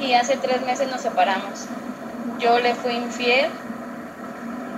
y 0.01 0.13
hace 0.13 0.35
tres 0.35 0.61
meses 0.63 0.89
nos 0.89 0.99
separamos. 0.99 1.65
Yo 2.39 2.59
le 2.59 2.75
fui 2.75 2.91
infiel 2.91 3.49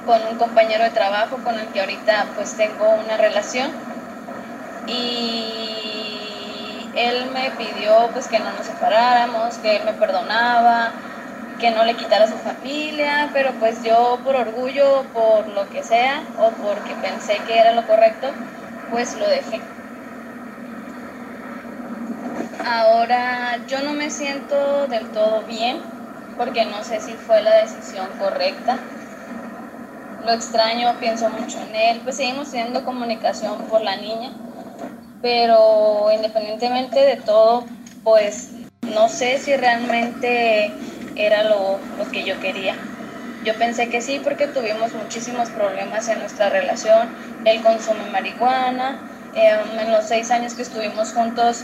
con 0.06 0.22
un 0.30 0.38
compañero 0.38 0.84
de 0.84 0.92
trabajo 0.92 1.38
con 1.38 1.60
el 1.60 1.66
que 1.70 1.80
ahorita 1.80 2.28
pues 2.36 2.54
tengo 2.54 2.94
una 3.04 3.18
relación 3.18 3.72
y 4.86 5.43
él 6.96 7.32
me 7.32 7.52
pidió 7.52 8.10
pues 8.14 8.28
que 8.28 8.40
no 8.40 8.52
nos 8.52 8.66
separáramos, 8.66 9.56
que 9.58 9.78
él 9.78 9.84
me 9.86 9.94
perdonaba, 9.94 10.92
que 11.60 11.72
no 11.72 11.84
le 11.86 11.96
quitara 11.96 12.26
a 12.26 12.28
su 12.28 12.36
familia, 12.38 13.30
pero 13.34 13.52
pues 13.60 13.84
yo 13.84 14.20
por 14.24 14.36
orgullo, 14.36 15.04
por 15.14 15.48
lo 15.50 15.70
que 15.70 15.84
sea, 15.84 16.24
o 16.38 16.50
porque 16.52 16.94
pensé 16.96 17.38
que 17.46 17.58
era 17.58 17.74
lo 17.74 17.86
correcto, 17.88 18.28
pues 18.90 19.16
lo 19.16 19.28
dejé. 19.28 19.62
Ahora 22.66 23.58
yo 23.68 23.82
no 23.82 23.94
me 23.94 24.10
siento 24.10 24.88
del 24.88 25.06
todo 25.08 25.44
bien, 25.44 25.80
porque 26.38 26.66
no 26.66 26.84
sé 26.84 27.00
si 27.00 27.14
fue 27.14 27.42
la 27.42 27.56
decisión 27.56 28.08
correcta. 28.20 28.78
Lo 30.26 30.32
extraño, 30.32 30.94
pienso 31.00 31.30
mucho 31.30 31.60
en 31.70 31.76
él, 31.76 32.02
pues 32.04 32.16
seguimos 32.16 32.50
teniendo 32.52 32.84
comunicación 32.84 33.58
por 33.70 33.82
la 33.82 33.96
niña, 33.98 34.32
pero 35.24 36.12
independientemente 36.14 37.00
de 37.00 37.16
todo, 37.16 37.64
pues 38.04 38.50
no 38.82 39.08
sé 39.08 39.40
si 39.40 39.56
realmente 39.56 40.70
era 41.16 41.44
lo, 41.44 41.80
que 42.12 42.26
yo 42.26 42.38
quería. 42.42 42.76
Yo 43.46 43.58
pensé 43.58 43.88
que 43.88 44.02
sí 44.02 44.20
porque 44.22 44.48
tuvimos 44.48 44.94
muchísimos 44.94 45.50
problemas 45.50 46.10
en 46.10 46.20
nuestra 46.20 46.50
relación. 46.50 47.08
Él 47.46 47.62
consume 47.64 48.10
marihuana. 48.12 49.00
Em, 49.34 49.80
en 49.80 49.92
los 49.94 50.06
seis 50.06 50.30
años 50.30 50.56
que 50.56 50.62
estuvimos 50.62 51.14
juntos 51.14 51.64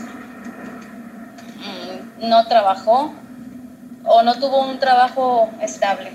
mm, 1.58 2.28
no 2.28 2.46
trabajó 2.48 3.14
o 4.04 4.22
no 4.22 4.36
tuvo 4.36 4.62
un 4.62 4.78
trabajo 4.78 5.50
estable. 5.60 6.10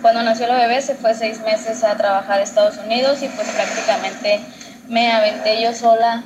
Cuando 0.00 0.22
nació 0.22 0.46
el 0.46 0.52
bebé 0.52 0.80
se 0.82 0.94
fue 0.94 1.14
seis 1.14 1.40
meses 1.40 1.82
a 1.82 1.96
trabajar 1.96 2.38
a 2.38 2.42
Estados 2.42 2.78
Unidos 2.78 3.22
y 3.22 3.28
pues 3.28 3.48
prácticamente 3.50 4.40
me 4.92 5.10
aventé 5.10 5.62
yo 5.62 5.72
sola 5.72 6.22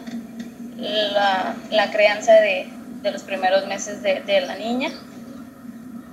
la, 0.76 1.90
crianza 1.92 2.32
de, 2.32 2.68
los 3.04 3.22
primeros 3.22 3.64
meses 3.68 4.02
de, 4.02 4.20
de, 4.22 4.40
la 4.40 4.56
niña 4.56 4.90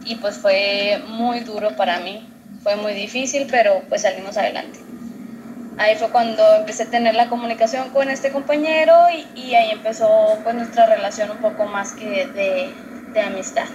y 0.05 0.15
pues 0.15 0.37
fue 0.37 1.01
muy 1.07 1.39
duro 1.39 1.75
para 1.75 1.99
mí, 1.99 2.29
fue 2.61 2.75
muy 2.75 2.93
difícil, 2.93 3.47
pero 3.49 3.81
pues 3.89 4.03
salimos 4.03 4.37
adelante. 4.37 4.79
Ahí 5.79 5.95
fue 5.95 6.11
cuando 6.11 6.43
empecé 6.57 6.83
a 6.83 6.89
tener 6.91 7.15
la 7.15 7.27
comunicación 7.27 7.89
con 7.89 8.11
este 8.11 8.31
compañero 8.31 8.93
y 9.35 9.55
ahí 9.55 9.71
empezó 9.71 10.37
pues 10.43 10.53
nuestra 10.53 10.85
relación 10.85 11.31
un 11.31 11.37
poco 11.37 11.65
más 11.65 11.93
que 11.93 12.27
de, 12.27 12.71
de 13.13 13.21
amistad. 13.21 13.65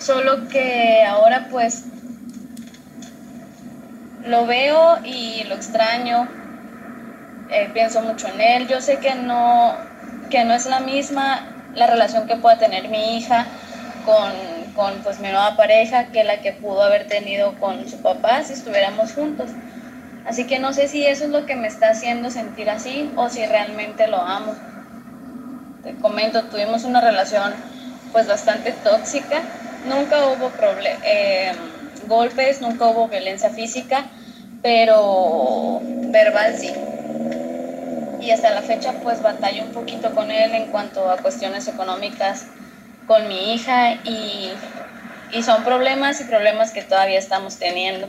Solo 0.00 0.48
que 0.48 1.04
ahora 1.04 1.48
pues 1.50 1.84
lo 4.24 4.46
veo 4.46 4.98
y 5.04 5.44
lo 5.44 5.56
extraño, 5.56 6.26
eh, 7.50 7.70
pienso 7.72 8.02
mucho 8.02 8.28
en 8.28 8.40
él. 8.40 8.68
Yo 8.68 8.80
sé 8.80 8.98
que 8.98 9.14
no, 9.14 9.74
que 10.30 10.44
no 10.44 10.54
es 10.54 10.66
la 10.66 10.80
misma 10.80 11.54
la 11.74 11.86
relación 11.86 12.26
que 12.26 12.36
pueda 12.36 12.58
tener 12.58 12.88
mi 12.88 13.16
hija 13.16 13.46
con, 14.04 14.32
con 14.74 14.94
pues 15.02 15.20
mi 15.20 15.28
nueva 15.28 15.56
pareja 15.56 16.06
que 16.06 16.24
la 16.24 16.40
que 16.40 16.52
pudo 16.52 16.82
haber 16.82 17.06
tenido 17.06 17.54
con 17.54 17.88
su 17.88 18.00
papá 18.02 18.42
si 18.44 18.54
estuviéramos 18.54 19.12
juntos. 19.12 19.50
Así 20.26 20.46
que 20.46 20.58
no 20.58 20.72
sé 20.72 20.88
si 20.88 21.06
eso 21.06 21.24
es 21.24 21.30
lo 21.30 21.46
que 21.46 21.56
me 21.56 21.68
está 21.68 21.90
haciendo 21.90 22.30
sentir 22.30 22.68
así 22.68 23.10
o 23.16 23.30
si 23.30 23.46
realmente 23.46 24.08
lo 24.08 24.20
amo. 24.20 24.54
Te 25.82 25.94
comento, 25.94 26.44
tuvimos 26.44 26.84
una 26.84 27.00
relación 27.00 27.54
pues 28.12 28.26
bastante 28.26 28.72
tóxica. 28.72 29.40
Nunca 29.88 30.26
hubo 30.26 30.50
eh, 31.04 31.52
golpes, 32.06 32.60
nunca 32.60 32.86
hubo 32.86 33.08
violencia 33.08 33.50
física, 33.50 34.04
pero 34.62 35.80
verbal 35.82 36.56
sí. 36.58 36.72
Y 38.28 38.30
hasta 38.30 38.50
la 38.50 38.60
fecha 38.60 38.92
pues 39.02 39.22
batallo 39.22 39.62
un 39.62 39.72
poquito 39.72 40.14
con 40.14 40.30
él 40.30 40.54
en 40.54 40.66
cuanto 40.66 41.10
a 41.10 41.16
cuestiones 41.16 41.66
económicas 41.66 42.44
con 43.06 43.26
mi 43.26 43.54
hija 43.54 43.94
y, 44.04 44.52
y 45.32 45.42
son 45.42 45.64
problemas 45.64 46.20
y 46.20 46.24
problemas 46.24 46.70
que 46.72 46.82
todavía 46.82 47.18
estamos 47.18 47.56
teniendo 47.56 48.06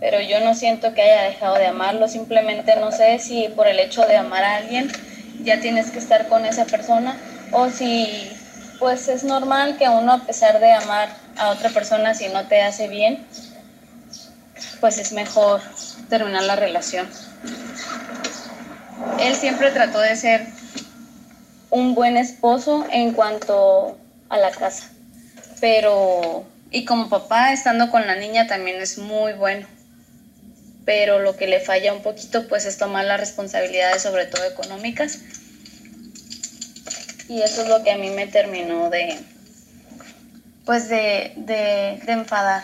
pero 0.00 0.20
yo 0.20 0.40
no 0.40 0.56
siento 0.56 0.92
que 0.92 1.02
haya 1.02 1.22
dejado 1.22 1.54
de 1.54 1.66
amarlo, 1.66 2.08
simplemente 2.08 2.74
no 2.80 2.90
sé 2.90 3.20
si 3.20 3.46
por 3.54 3.68
el 3.68 3.78
hecho 3.78 4.04
de 4.06 4.16
amar 4.16 4.42
a 4.42 4.56
alguien 4.56 4.90
ya 5.44 5.60
tienes 5.60 5.92
que 5.92 6.00
estar 6.00 6.26
con 6.26 6.44
esa 6.44 6.64
persona 6.64 7.16
o 7.52 7.70
si 7.70 8.28
pues 8.80 9.06
es 9.06 9.22
normal 9.22 9.76
que 9.78 9.88
uno 9.88 10.14
a 10.14 10.18
pesar 10.18 10.58
de 10.58 10.72
amar 10.72 11.10
a 11.38 11.50
otra 11.50 11.70
persona 11.70 12.12
si 12.12 12.26
no 12.28 12.44
te 12.48 12.60
hace 12.60 12.88
bien, 12.88 13.24
pues 14.80 14.98
es 14.98 15.12
mejor 15.12 15.60
terminar 16.08 16.42
la 16.42 16.56
relación. 16.56 17.08
Él 19.20 19.34
siempre 19.34 19.70
trató 19.70 20.00
de 20.00 20.16
ser 20.16 20.46
un 21.70 21.94
buen 21.94 22.16
esposo 22.16 22.86
en 22.90 23.12
cuanto 23.12 23.98
a 24.28 24.38
la 24.38 24.50
casa, 24.50 24.90
pero 25.60 26.44
y 26.70 26.84
como 26.84 27.08
papá 27.08 27.52
estando 27.52 27.90
con 27.90 28.06
la 28.06 28.16
niña 28.16 28.46
también 28.46 28.80
es 28.80 28.98
muy 28.98 29.32
bueno. 29.32 29.66
Pero 30.84 31.18
lo 31.18 31.36
que 31.36 31.46
le 31.46 31.60
falla 31.60 31.92
un 31.92 32.02
poquito 32.02 32.46
pues 32.48 32.64
es 32.64 32.78
tomar 32.78 33.04
las 33.04 33.18
responsabilidades 33.18 34.02
sobre 34.02 34.26
todo 34.26 34.44
económicas. 34.44 35.20
Y 37.28 37.42
eso 37.42 37.62
es 37.62 37.68
lo 37.68 37.82
que 37.82 37.90
a 37.90 37.98
mí 37.98 38.10
me 38.10 38.26
terminó 38.26 38.88
de 38.90 39.18
pues 40.64 40.88
de, 40.88 41.32
de, 41.36 42.00
enfadar. 42.06 42.62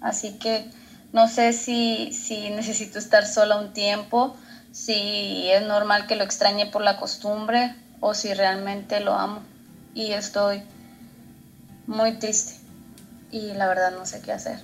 Así 0.00 0.38
que 0.38 0.64
no 1.12 1.28
sé 1.28 1.52
si, 1.52 2.12
si 2.12 2.50
necesito 2.50 2.98
estar 2.98 3.26
sola 3.26 3.56
un 3.56 3.72
tiempo 3.72 4.36
si 4.72 5.50
es 5.50 5.62
normal 5.66 6.06
que 6.06 6.16
lo 6.16 6.24
extrañe 6.24 6.66
por 6.66 6.82
la 6.82 6.96
costumbre 6.96 7.74
o 8.00 8.14
si 8.14 8.34
realmente 8.34 9.00
lo 9.00 9.12
amo 9.12 9.42
y 9.94 10.12
estoy 10.12 10.62
muy 11.86 12.18
triste 12.18 12.54
y 13.30 13.52
la 13.54 13.68
verdad 13.68 13.92
no 13.96 14.06
sé 14.06 14.20
qué 14.22 14.32
hacer. 14.32 14.58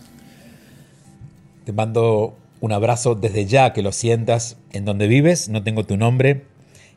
Te 1.65 1.73
mando 1.73 2.37
un 2.61 2.73
abrazo 2.73 3.15
desde 3.15 3.47
ya 3.47 3.73
que 3.73 3.83
lo 3.83 3.93
sientas 3.93 4.57
en 4.73 4.85
donde 4.85 5.07
vives. 5.07 5.49
No 5.49 5.63
tengo 5.63 5.85
tu 5.85 5.97
nombre. 5.97 6.45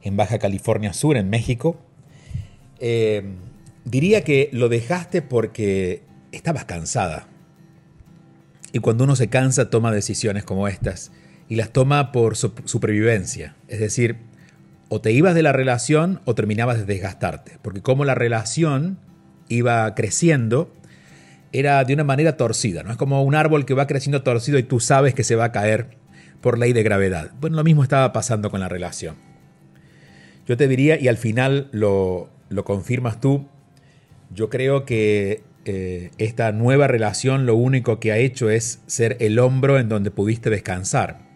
En 0.03 0.18
Baja 0.18 0.39
California 0.39 0.94
Sur, 0.94 1.18
en 1.18 1.30
México. 1.30 1.77
Eh, 2.80 3.36
diría 3.86 4.24
que 4.24 4.50
lo 4.51 4.70
dejaste 4.70 5.22
porque 5.22 6.03
estabas 6.32 6.65
cansada. 6.65 7.27
Y 8.74 8.80
cuando 8.80 9.03
uno 9.03 9.15
se 9.15 9.27
cansa 9.30 9.70
toma 9.70 9.91
decisiones 9.91 10.44
como 10.44 10.68
estas. 10.68 11.12
Y 11.51 11.58
las 11.58 11.72
toma 11.72 12.13
por 12.13 12.38
supervivencia. 12.38 13.58
Es 13.67 13.81
decir, 13.81 14.15
o 14.88 15.01
te 15.01 15.12
ibas 15.12 15.36
de 15.36 15.43
la 15.43 15.51
relación 15.51 16.22
o 16.24 16.34
terminabas 16.34 16.77
de 16.77 16.86
desgastarte. 16.86 17.58
Porque 17.62 17.81
como 17.81 18.05
la 18.05 18.15
relación 18.15 19.00
iba 19.50 19.93
creciendo, 19.93 20.72
era 21.51 21.84
de 21.84 21.93
una 21.93 22.05
manera 22.05 22.38
torcida, 22.38 22.84
¿no? 22.84 22.91
Es 22.91 22.96
como 22.96 23.22
un 23.22 23.36
árbol 23.36 23.65
que 23.65 23.74
va 23.74 23.86
creciendo 23.86 24.24
torcido 24.24 24.60
y 24.60 24.63
tú 24.63 24.79
sabes 24.79 25.13
que 25.13 25.25
se 25.25 25.36
va 25.36 25.43
a 25.43 25.51
caer 25.51 25.98
por 26.39 26.58
ley 26.58 26.72
de 26.72 26.84
gravedad. 26.84 27.31
Bueno, 27.41 27.58
lo 27.58 27.65
mismo 27.65 27.84
estaba 27.84 28.13
pasando 28.13 28.50
con 28.50 28.61
la 28.61 28.70
relación. 28.70 29.18
Yo 30.48 30.55
te 30.55 30.70
diría, 30.70 30.98
y 31.01 31.09
al 31.09 31.18
final 31.18 31.68
lo, 31.74 32.29
confirmas 32.64 33.20
tú, 33.20 33.46
yo 34.33 34.50
creo 34.50 34.85
que 34.85 35.44
eh, 35.66 36.11
esta 36.18 36.53
nueva 36.53 36.87
relación 36.87 37.46
lo 37.46 37.55
único 37.55 38.00
que 38.00 38.14
ha 38.14 38.18
hecho 38.18 38.50
es 38.50 38.79
ser 38.87 39.18
el 39.20 39.37
hombro 39.37 39.79
en 39.79 39.90
donde 39.90 40.11
pudiste 40.11 40.50
descansar. 40.50 41.30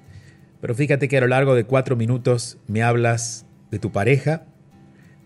Pero 0.66 0.74
fíjate 0.74 1.08
que 1.08 1.18
a 1.20 1.22
lo 1.22 1.28
largo 1.28 1.54
de 1.54 1.66
cuatro 1.66 1.96
minutos 1.96 2.58
me 2.66 2.82
hablas 2.82 3.46
de 3.70 3.78
tu 3.78 3.92
pareja, 3.92 4.48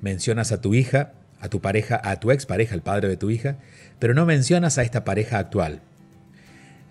mencionas 0.02 0.52
a 0.52 0.60
tu 0.60 0.74
hija, 0.74 1.14
a 1.40 1.48
tu 1.48 1.62
pareja, 1.62 1.98
a 2.04 2.20
tu 2.20 2.32
expareja, 2.32 2.76
el 2.76 2.82
padre 2.82 3.08
de 3.08 3.16
tu 3.16 3.30
hija, 3.30 3.58
pero 4.00 4.14
no 4.14 4.26
mencionas 4.26 4.78
a 4.78 4.84
esta 4.84 5.06
pareja 5.06 5.40
actual. 5.40 5.80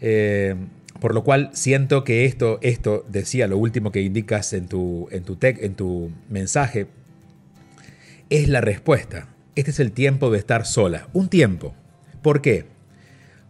Eh, 0.00 0.54
por 0.98 1.14
lo 1.14 1.24
cual 1.24 1.50
siento 1.52 2.04
que 2.04 2.24
esto, 2.24 2.58
esto 2.62 3.04
decía 3.11 3.48
lo 3.48 3.58
último 3.58 3.92
que 3.92 4.00
indicas 4.00 4.54
en 4.54 4.66
tu, 4.66 5.08
en, 5.11 5.24
tu 5.24 5.37
en 5.42 5.74
tu 5.74 6.11
mensaje, 6.30 6.87
es 8.30 8.48
la 8.48 8.62
respuesta. 8.62 9.28
Este 9.56 9.72
es 9.72 9.78
el 9.78 9.92
tiempo 9.92 10.30
de 10.30 10.38
estar 10.38 10.64
sola. 10.64 11.08
Un 11.12 11.28
tiempo. 11.28 11.74
¿Por 12.22 12.40
qué? 12.40 12.64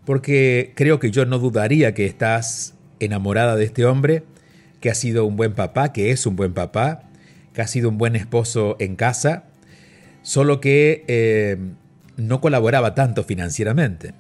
Porque 0.04 0.72
creo 0.74 0.98
que 0.98 1.12
yo 1.12 1.24
no 1.24 1.38
dudaría 1.38 1.94
que 1.94 2.04
estás 2.04 2.74
enamorada 2.98 3.54
de 3.54 3.64
este 3.64 3.84
hombre, 3.84 4.24
que 4.80 4.90
ha 4.90 4.94
sido 4.94 5.24
un 5.24 5.36
buen 5.36 5.54
papá, 5.54 5.92
que 5.92 6.10
es 6.10 6.26
un 6.26 6.36
buen 6.36 6.54
papá, 6.54 7.02
que 7.52 7.62
ha 7.62 7.66
sido 7.66 7.88
un 7.88 7.98
buen 7.98 8.16
esposo 8.16 8.76
en 8.78 8.96
casa, 8.96 9.44
solo 10.22 10.60
que 10.60 11.04
eh, 11.08 11.56
no 12.16 12.40
colaboraba 12.40 12.94
tanto 12.94 13.24
financieramente. 13.24 14.14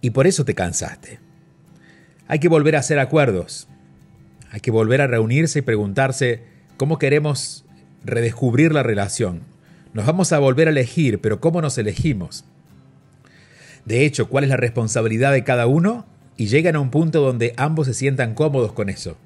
Y 0.00 0.10
por 0.10 0.26
eso 0.26 0.44
te 0.44 0.54
cansaste. 0.54 1.18
Hay 2.28 2.38
que 2.38 2.48
volver 2.48 2.76
a 2.76 2.80
hacer 2.80 2.98
acuerdos. 2.98 3.68
Hay 4.50 4.60
que 4.60 4.70
volver 4.70 5.00
a 5.00 5.06
reunirse 5.06 5.58
y 5.58 5.62
preguntarse 5.62 6.42
cómo 6.76 6.98
queremos 6.98 7.64
redescubrir 8.04 8.72
la 8.72 8.82
relación. 8.82 9.42
Nos 9.92 10.06
vamos 10.06 10.32
a 10.32 10.38
volver 10.38 10.68
a 10.68 10.70
elegir, 10.70 11.20
pero 11.20 11.40
¿cómo 11.40 11.60
nos 11.60 11.78
elegimos? 11.78 12.44
De 13.84 14.04
hecho, 14.04 14.28
¿cuál 14.28 14.44
es 14.44 14.50
la 14.50 14.56
responsabilidad 14.56 15.32
de 15.32 15.44
cada 15.44 15.66
uno? 15.66 16.06
Y 16.36 16.46
llegan 16.46 16.76
a 16.76 16.80
un 16.80 16.90
punto 16.90 17.20
donde 17.20 17.54
ambos 17.56 17.86
se 17.86 17.94
sientan 17.94 18.34
cómodos 18.34 18.72
con 18.72 18.88
eso. 18.88 19.16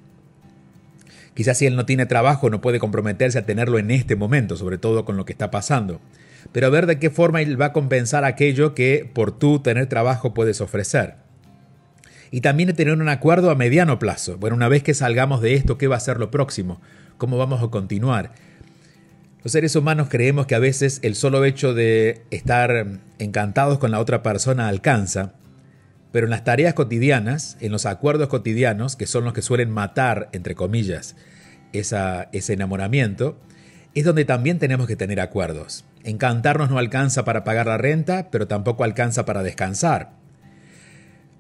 Quizás 1.39 1.57
si 1.57 1.67
él 1.67 1.77
no 1.77 1.87
tiene 1.87 2.05
trabajo 2.05 2.51
no 2.51 2.61
puede 2.61 2.81
comprometerse 2.81 3.39
a 3.39 3.47
tenerlo 3.47 3.79
en 3.79 3.93
este 3.93 4.17
momento, 4.17 4.57
sobre 4.57 4.77
todo 4.77 5.05
con 5.05 5.17
lo 5.17 5.25
que 5.25 5.31
está 5.33 5.51
pasando 5.51 6.01
pero 6.53 6.67
a 6.67 6.71
ver 6.71 6.87
de 6.87 6.99
qué 6.99 7.11
forma 7.11 7.43
él 7.43 7.61
va 7.61 7.67
a 7.67 7.73
compensar 7.73 8.25
aquello 8.25 8.75
que 8.75 9.09
por 9.13 9.37
tú 9.37 9.61
tener 9.61 9.87
trabajo 9.87 10.35
puedes 10.35 10.61
ofrecer. 10.61 11.15
Y 12.31 12.43
también 12.43 12.75
tener 12.75 12.95
un 12.95 13.09
acuerdo 13.09 13.51
a 13.51 13.55
mediano 13.55 13.99
plazo. 13.99 14.37
Bueno, 14.37 14.57
una 14.57 14.69
vez 14.69 14.83
que 14.83 14.95
salgamos 14.95 15.41
de 15.41 15.55
esto, 15.55 15.79
¿qué 15.79 15.89
va 15.89 15.97
a 15.97 16.01
ser 16.01 16.19
lo 16.19 16.31
próximo? 16.31 16.81
¿Cómo 17.17 17.39
vamos 17.39 17.63
a 17.63 17.69
continuar? 17.69 18.33
Los 19.43 19.53
seres 19.53 19.77
humanos 19.77 20.09
creemos 20.11 20.47
que 20.47 20.55
a 20.55 20.59
veces 20.59 21.01
el 21.03 21.15
solo 21.15 21.45
hecho 21.45 21.73
de 21.73 22.23
estar 22.31 22.87
encantados 23.19 23.79
con 23.79 23.91
la 23.91 24.01
otra 24.01 24.23
persona 24.23 24.69
alcanza, 24.69 25.33
pero 26.13 26.27
en 26.27 26.31
las 26.31 26.45
tareas 26.45 26.75
cotidianas, 26.75 27.57
en 27.61 27.73
los 27.73 27.87
acuerdos 27.87 28.29
cotidianos, 28.29 28.97
que 28.97 29.07
son 29.07 29.25
los 29.25 29.33
que 29.33 29.43
suelen 29.43 29.71
matar, 29.71 30.29
entre 30.33 30.55
comillas, 30.55 31.17
ese 31.73 32.53
enamoramiento, 32.53 33.39
es 33.95 34.05
donde 34.05 34.25
también 34.25 34.59
tenemos 34.59 34.87
que 34.87 34.97
tener 34.97 35.21
acuerdos. 35.21 35.85
Encantarnos 36.05 36.71
no 36.71 36.79
alcanza 36.79 37.25
para 37.25 37.45
pagar 37.45 37.67
la 37.67 37.79
renta, 37.79 38.31
pero 38.31 38.47
tampoco 38.47 38.85
alcanza 38.85 39.25
para 39.25 39.43
descansar. 39.43 40.13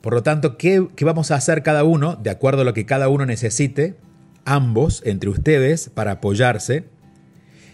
Por 0.00 0.14
lo 0.14 0.22
tanto, 0.22 0.56
¿qué, 0.56 0.86
vamos 1.00 1.30
a 1.30 1.36
hacer 1.36 1.62
cada 1.62 1.84
uno, 1.84 2.16
de 2.16 2.30
acuerdo 2.30 2.62
a 2.62 2.64
lo 2.64 2.74
que 2.74 2.86
cada 2.86 3.08
uno 3.08 3.26
necesite, 3.26 3.96
ambos, 4.44 5.02
entre 5.04 5.30
ustedes, 5.30 5.90
para 5.90 6.12
apoyarse? 6.12 6.84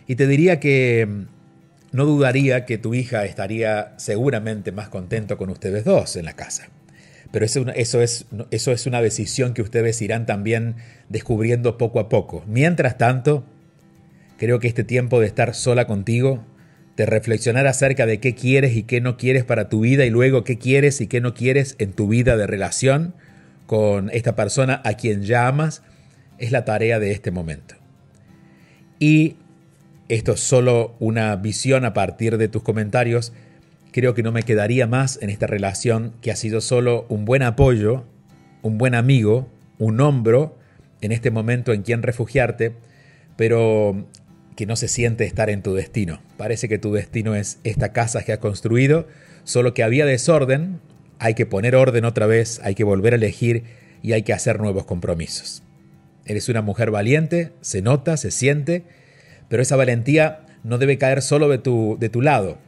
Y 0.07 0.17
te 0.17 0.27
diría 0.27 0.61
que 0.61 1.07
mm, 1.09 1.97
no 1.97 2.07
dudaría 2.07 2.65
que 2.65 2.79
tu 2.79 2.95
hija 2.95 3.25
estaría 3.25 3.95
seguramente 3.99 4.73
más 4.73 4.89
contento 4.89 5.39
con 5.39 5.51
ustedes 5.51 5.85
dos 5.85 6.17
en 6.17 6.25
la 6.25 6.35
casa. 6.35 6.69
Pero 7.35 7.47
eso, 7.47 7.67
eso, 7.75 8.01
es, 8.01 8.27
eso 8.53 8.71
es 8.71 8.87
una 8.87 9.03
decisión 9.03 9.55
que 9.55 9.63
ustedes 9.63 10.01
irán 10.01 10.25
también 10.25 10.77
descubriendo 11.09 11.79
poco 11.79 11.99
a 11.99 12.09
poco. 12.09 12.45
Mientras 12.47 12.97
tanto, 12.97 13.45
creo 14.39 14.61
que 14.61 14.69
este 14.69 14.85
tiempo 14.85 15.19
de 15.19 15.27
estar 15.27 15.53
sola 15.57 15.89
contigo 15.89 16.45
de 16.97 17.07
reflexionar 17.07 17.67
acerca 17.67 18.07
de 18.07 18.21
qué 18.21 18.37
quieres 18.37 18.77
y 18.77 18.85
qué 18.85 19.01
no 19.01 19.17
quieres 19.17 19.43
para 19.43 19.69
tu 19.69 19.81
vida 19.81 20.05
y 20.05 20.11
luego 20.11 20.45
qué 20.45 20.59
quieres 20.59 21.01
y 21.01 21.09
qué 21.09 21.21
no 21.21 21.35
quieres 21.35 21.75
en 21.81 21.93
tu 21.93 22.07
vida 22.07 22.37
de 22.37 22.47
relación 22.47 23.17
con 23.67 24.11
esta 24.11 24.37
persona 24.37 24.81
a 24.85 24.95
quien 24.95 25.25
ya 25.25 25.49
amas, 25.49 25.83
es 26.39 26.53
la 26.53 26.65
tarea 26.65 27.01
de 27.01 27.11
este 27.11 27.33
momento. 27.33 27.75
Y 29.01 29.39
esto 30.09 30.35
es 30.35 30.41
solo 30.41 30.95
una 31.01 31.35
visión 31.35 31.85
a 31.85 31.95
partir 31.95 32.39
de 32.39 32.47
tus 32.47 32.63
comentarios. 32.63 33.33
Creo 33.95 34.13
que 34.13 34.25
no 34.25 34.33
me 34.33 34.43
quedaría 34.43 34.89
más 34.89 35.21
en 35.23 35.31
esta 35.31 35.47
relación 35.47 36.15
que 36.21 36.33
ha 36.33 36.37
sido 36.37 36.61
solo 36.61 37.07
un 37.09 37.25
buen 37.25 37.45
apoyo, 37.45 38.03
un 38.61 38.77
buen 38.77 38.93
amigo, 38.93 39.49
un 39.79 40.01
hombro 40.01 40.59
en 41.01 41.13
este 41.13 41.31
momento 41.31 41.73
en 41.73 41.83
quien 41.83 42.03
refugiarte, 42.03 42.73
pero 43.37 44.09
que 44.57 44.67
no 44.67 44.75
se 44.75 44.89
siente 44.89 45.27
estar 45.27 45.49
en 45.49 45.63
tu 45.63 45.75
destino. 45.75 46.21
Parece 46.37 46.69
que 46.69 46.77
tu 46.79 46.93
destino 46.93 47.37
es 47.37 47.61
esta 47.63 47.93
casa 47.93 48.25
que 48.25 48.33
has 48.33 48.41
construido, 48.41 49.07
solo 49.45 49.75
que 49.75 49.85
había 49.85 50.07
desorden, 50.07 50.81
hay 51.21 51.35
que 51.35 51.47
poner 51.47 51.77
orden 51.77 52.05
otra 52.05 52.27
vez, 52.27 52.61
hay 52.65 52.75
que 52.75 52.83
volver 52.83 53.13
a 53.13 53.17
elegir 53.17 53.63
y 54.03 54.13
hay 54.13 54.25
que 54.25 54.33
hacer 54.33 54.59
nuevos 54.59 54.87
compromisos. 54.87 55.63
Eres 56.27 56.49
una 56.49 56.63
mujer 56.63 56.91
valiente, 56.91 57.53
se 57.61 57.81
nota, 57.81 58.17
se 58.17 58.33
siente, 58.33 58.83
pero 59.49 59.63
esa 59.63 59.77
valentía 59.77 60.41
no 60.65 60.79
debe 60.79 60.99
caer 60.99 61.23
solo 61.23 61.49
de 61.49 61.59
tu, 61.59 61.97
de 62.01 62.09
tu 62.09 62.23
lado. 62.23 62.59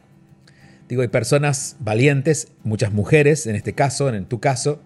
Digo, 0.87 1.01
hay 1.01 1.09
personas 1.09 1.75
valientes, 1.79 2.49
muchas 2.63 2.93
mujeres 2.93 3.45
en 3.47 3.55
este 3.55 3.73
caso, 3.73 4.09
en 4.09 4.25
tu 4.25 4.39
caso, 4.39 4.81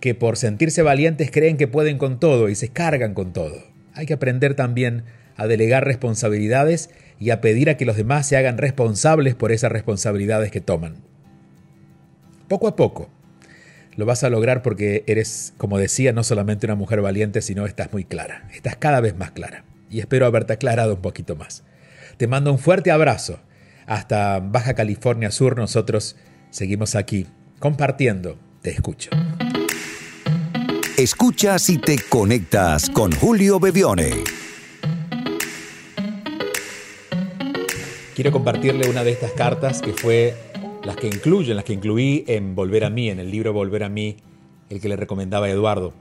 que 0.00 0.14
por 0.14 0.36
sentirse 0.36 0.82
valientes 0.82 1.30
creen 1.30 1.56
que 1.56 1.68
pueden 1.68 1.98
con 1.98 2.20
todo 2.20 2.48
y 2.48 2.54
se 2.54 2.68
cargan 2.68 3.14
con 3.14 3.32
todo. 3.32 3.62
Hay 3.94 4.06
que 4.06 4.14
aprender 4.14 4.54
también 4.54 5.04
a 5.36 5.46
delegar 5.46 5.84
responsabilidades 5.84 6.90
y 7.18 7.30
a 7.30 7.40
pedir 7.40 7.68
a 7.68 7.76
que 7.76 7.84
los 7.84 7.96
demás 7.96 8.26
se 8.26 8.36
hagan 8.36 8.58
responsables 8.58 9.34
por 9.34 9.52
esas 9.52 9.72
responsabilidades 9.72 10.50
que 10.50 10.60
toman. 10.60 10.96
Poco 12.48 12.68
a 12.68 12.76
poco. 12.76 13.10
Lo 13.96 14.06
vas 14.06 14.24
a 14.24 14.30
lograr 14.30 14.62
porque 14.62 15.04
eres, 15.06 15.52
como 15.56 15.78
decía, 15.78 16.12
no 16.12 16.24
solamente 16.24 16.66
una 16.66 16.76
mujer 16.76 17.00
valiente, 17.00 17.42
sino 17.42 17.66
estás 17.66 17.92
muy 17.92 18.04
clara. 18.04 18.48
Estás 18.54 18.76
cada 18.76 19.00
vez 19.00 19.16
más 19.16 19.32
clara. 19.32 19.64
Y 19.90 20.00
espero 20.00 20.26
haberte 20.26 20.52
aclarado 20.52 20.94
un 20.94 21.02
poquito 21.02 21.36
más. 21.36 21.64
Te 22.16 22.26
mando 22.26 22.52
un 22.52 22.58
fuerte 22.58 22.90
abrazo. 22.90 23.40
Hasta 23.86 24.40
Baja 24.40 24.74
California 24.74 25.30
Sur 25.30 25.56
nosotros 25.56 26.16
seguimos 26.50 26.94
aquí 26.94 27.26
compartiendo. 27.58 28.38
Te 28.62 28.70
escucho. 28.70 29.10
Escuchas 30.96 31.70
y 31.70 31.78
te 31.78 31.96
conectas 32.08 32.90
con 32.90 33.12
Julio 33.12 33.58
Bebione. 33.58 34.24
Quiero 38.14 38.32
compartirle 38.32 38.90
una 38.90 39.02
de 39.02 39.12
estas 39.12 39.32
cartas 39.32 39.80
que 39.80 39.94
fue 39.94 40.36
las 40.84 40.96
que 40.96 41.06
incluyen, 41.06 41.56
las 41.56 41.64
que 41.64 41.72
incluí 41.72 42.24
en 42.26 42.54
Volver 42.54 42.84
a 42.84 42.90
mí, 42.90 43.08
en 43.08 43.18
el 43.18 43.30
libro 43.30 43.54
Volver 43.54 43.82
a 43.82 43.88
mí, 43.88 44.18
el 44.68 44.80
que 44.80 44.88
le 44.88 44.96
recomendaba 44.96 45.46
a 45.46 45.50
Eduardo. 45.50 45.94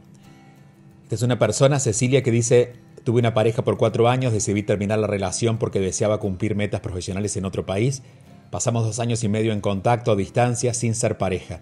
Esta 1.03 1.15
es 1.15 1.21
una 1.21 1.39
persona, 1.39 1.79
Cecilia, 1.79 2.21
que 2.21 2.31
dice, 2.31 2.73
tuve 3.09 3.21
una 3.21 3.33
pareja 3.33 3.63
por 3.63 3.77
cuatro 3.77 4.07
años, 4.07 4.33
decidí 4.33 4.61
terminar 4.61 4.99
la 4.99 5.07
relación 5.07 5.57
porque 5.57 5.79
deseaba 5.79 6.19
cumplir 6.19 6.53
metas 6.53 6.81
profesionales 6.81 7.35
en 7.37 7.45
otro 7.45 7.65
país. 7.65 8.03
Pasamos 8.51 8.85
dos 8.85 8.99
años 8.99 9.23
y 9.23 9.29
medio 9.29 9.51
en 9.51 9.61
contacto 9.61 10.11
a 10.11 10.15
distancia 10.15 10.75
sin 10.75 10.93
ser 10.93 11.17
pareja. 11.17 11.61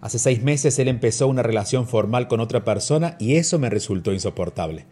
Hace 0.00 0.18
seis 0.18 0.42
meses 0.42 0.76
él 0.80 0.88
empezó 0.88 1.28
una 1.28 1.44
relación 1.44 1.86
formal 1.86 2.26
con 2.26 2.40
otra 2.40 2.64
persona 2.64 3.14
y 3.20 3.36
eso 3.36 3.60
me 3.60 3.70
resultó 3.70 4.12
insoportable. 4.12 4.84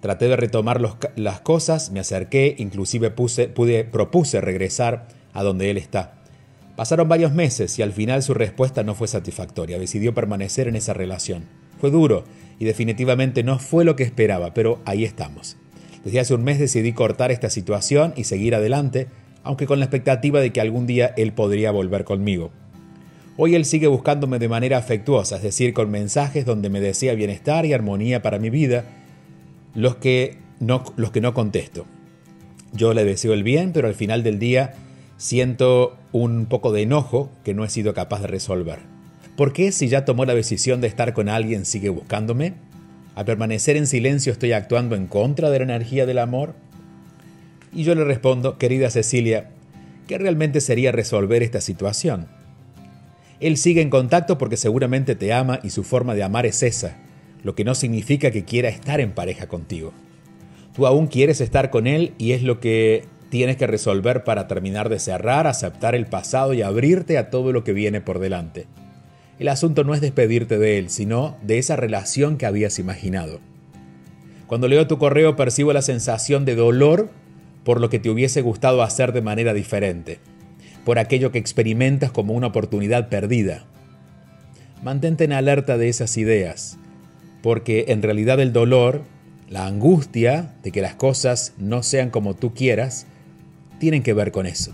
Traté 0.00 0.28
de 0.28 0.36
retomar 0.36 0.80
las 1.14 1.40
cosas, 1.42 1.90
me 1.90 2.00
acerqué, 2.00 2.54
inclusive 2.56 3.10
puse, 3.10 3.46
pude, 3.48 3.84
propuse 3.84 4.40
regresar 4.40 5.08
a 5.34 5.42
donde 5.42 5.68
él 5.68 5.76
está. 5.76 6.14
Pasaron 6.74 7.06
varios 7.06 7.34
meses 7.34 7.78
y 7.78 7.82
al 7.82 7.92
final 7.92 8.22
su 8.22 8.32
respuesta 8.32 8.82
no 8.82 8.94
fue 8.94 9.08
satisfactoria. 9.08 9.78
Decidió 9.78 10.14
permanecer 10.14 10.68
en 10.68 10.76
esa 10.76 10.94
relación. 10.94 11.44
Fue 11.82 11.90
duro 11.90 12.24
y 12.58 12.64
definitivamente 12.64 13.42
no 13.42 13.58
fue 13.58 13.84
lo 13.84 13.96
que 13.96 14.02
esperaba, 14.02 14.54
pero 14.54 14.80
ahí 14.84 15.04
estamos. 15.04 15.56
Desde 16.04 16.20
hace 16.20 16.34
un 16.34 16.44
mes 16.44 16.58
decidí 16.58 16.92
cortar 16.92 17.30
esta 17.30 17.50
situación 17.50 18.12
y 18.16 18.24
seguir 18.24 18.54
adelante, 18.54 19.08
aunque 19.42 19.66
con 19.66 19.78
la 19.78 19.86
expectativa 19.86 20.40
de 20.40 20.52
que 20.52 20.60
algún 20.60 20.86
día 20.86 21.14
él 21.16 21.32
podría 21.32 21.70
volver 21.70 22.04
conmigo. 22.04 22.50
Hoy 23.36 23.54
él 23.54 23.64
sigue 23.64 23.88
buscándome 23.88 24.38
de 24.38 24.48
manera 24.48 24.78
afectuosa, 24.78 25.36
es 25.36 25.42
decir, 25.42 25.72
con 25.74 25.90
mensajes 25.90 26.44
donde 26.44 26.68
me 26.68 26.80
desea 26.80 27.14
bienestar 27.14 27.66
y 27.66 27.72
armonía 27.72 28.22
para 28.22 28.38
mi 28.38 28.50
vida, 28.50 28.84
los 29.74 29.96
que 29.96 30.36
no, 30.60 30.84
los 30.96 31.10
que 31.10 31.20
no 31.20 31.34
contesto. 31.34 31.84
Yo 32.72 32.94
le 32.94 33.04
deseo 33.04 33.32
el 33.32 33.42
bien, 33.42 33.72
pero 33.72 33.88
al 33.88 33.94
final 33.94 34.22
del 34.22 34.38
día 34.38 34.74
siento 35.16 35.96
un 36.12 36.46
poco 36.46 36.72
de 36.72 36.82
enojo 36.82 37.30
que 37.44 37.54
no 37.54 37.64
he 37.64 37.70
sido 37.70 37.94
capaz 37.94 38.20
de 38.20 38.28
resolver. 38.28 38.93
¿Por 39.36 39.52
qué 39.52 39.72
si 39.72 39.88
ya 39.88 40.04
tomó 40.04 40.24
la 40.24 40.34
decisión 40.34 40.80
de 40.80 40.86
estar 40.86 41.12
con 41.12 41.28
alguien 41.28 41.64
sigue 41.64 41.88
buscándome? 41.88 42.54
¿Al 43.16 43.24
permanecer 43.24 43.76
en 43.76 43.88
silencio 43.88 44.30
estoy 44.30 44.52
actuando 44.52 44.94
en 44.94 45.08
contra 45.08 45.50
de 45.50 45.58
la 45.58 45.64
energía 45.64 46.06
del 46.06 46.18
amor? 46.18 46.54
Y 47.72 47.82
yo 47.82 47.96
le 47.96 48.04
respondo, 48.04 48.58
querida 48.58 48.90
Cecilia, 48.90 49.50
¿qué 50.06 50.18
realmente 50.18 50.60
sería 50.60 50.92
resolver 50.92 51.42
esta 51.42 51.60
situación? 51.60 52.28
Él 53.40 53.56
sigue 53.56 53.82
en 53.82 53.90
contacto 53.90 54.38
porque 54.38 54.56
seguramente 54.56 55.16
te 55.16 55.32
ama 55.32 55.58
y 55.64 55.70
su 55.70 55.82
forma 55.82 56.14
de 56.14 56.22
amar 56.22 56.46
es 56.46 56.62
esa, 56.62 56.96
lo 57.42 57.56
que 57.56 57.64
no 57.64 57.74
significa 57.74 58.30
que 58.30 58.44
quiera 58.44 58.68
estar 58.68 59.00
en 59.00 59.10
pareja 59.10 59.48
contigo. 59.48 59.92
Tú 60.76 60.86
aún 60.86 61.08
quieres 61.08 61.40
estar 61.40 61.70
con 61.70 61.88
él 61.88 62.14
y 62.18 62.32
es 62.32 62.44
lo 62.44 62.60
que 62.60 63.04
tienes 63.30 63.56
que 63.56 63.66
resolver 63.66 64.22
para 64.22 64.46
terminar 64.46 64.88
de 64.88 65.00
cerrar, 65.00 65.48
aceptar 65.48 65.96
el 65.96 66.06
pasado 66.06 66.54
y 66.54 66.62
abrirte 66.62 67.18
a 67.18 67.30
todo 67.30 67.52
lo 67.52 67.64
que 67.64 67.72
viene 67.72 68.00
por 68.00 68.20
delante. 68.20 68.66
El 69.38 69.48
asunto 69.48 69.84
no 69.84 69.94
es 69.94 70.00
despedirte 70.00 70.58
de 70.58 70.78
él, 70.78 70.90
sino 70.90 71.36
de 71.42 71.58
esa 71.58 71.76
relación 71.76 72.36
que 72.36 72.46
habías 72.46 72.78
imaginado. 72.78 73.40
Cuando 74.46 74.68
leo 74.68 74.86
tu 74.86 74.98
correo 74.98 75.36
percibo 75.36 75.72
la 75.72 75.82
sensación 75.82 76.44
de 76.44 76.54
dolor 76.54 77.10
por 77.64 77.80
lo 77.80 77.90
que 77.90 77.98
te 77.98 78.10
hubiese 78.10 78.42
gustado 78.42 78.82
hacer 78.82 79.12
de 79.12 79.22
manera 79.22 79.54
diferente, 79.54 80.18
por 80.84 80.98
aquello 80.98 81.32
que 81.32 81.38
experimentas 81.38 82.10
como 82.10 82.34
una 82.34 82.48
oportunidad 82.48 83.08
perdida. 83.08 83.64
Mantente 84.82 85.24
en 85.24 85.32
alerta 85.32 85.78
de 85.78 85.88
esas 85.88 86.16
ideas 86.16 86.78
porque 87.44 87.84
en 87.88 88.00
realidad 88.00 88.40
el 88.40 88.54
dolor, 88.54 89.02
la 89.50 89.66
angustia 89.66 90.54
de 90.62 90.72
que 90.72 90.80
las 90.80 90.94
cosas 90.94 91.52
no 91.58 91.82
sean 91.82 92.08
como 92.08 92.32
tú 92.32 92.54
quieras, 92.54 93.06
tienen 93.78 94.02
que 94.02 94.14
ver 94.14 94.32
con 94.32 94.46
eso. 94.46 94.72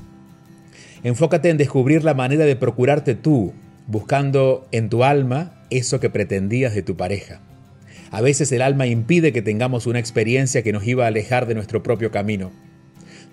Enfócate 1.03 1.51
en 1.51 1.57
descubrir 1.57 2.05
la 2.05 2.15
manera 2.15 2.45
de 2.45 2.55
procurarte 2.55 3.17
tú, 3.17 3.53
buscando 3.87 4.67
en 4.73 4.89
tu 4.89 5.05
alma 5.05 5.65
eso 5.71 6.01
que 6.01 6.11
pretendías 6.11 6.75
de 6.75 6.83
tu 6.83 6.97
pareja. 6.97 7.41
A 8.11 8.21
veces 8.21 8.51
el 8.53 8.63
alma 8.63 8.87
impide 8.87 9.33
que 9.33 9.43
tengamos 9.43 9.87
una 9.87 9.99
experiencia 9.99 10.63
que 10.63 10.73
nos 10.73 10.87
iba 10.87 11.05
a 11.05 11.09
alejar 11.09 11.47
de 11.47 11.55
nuestro 11.55 11.83
propio 11.83 12.11
camino. 12.11 12.51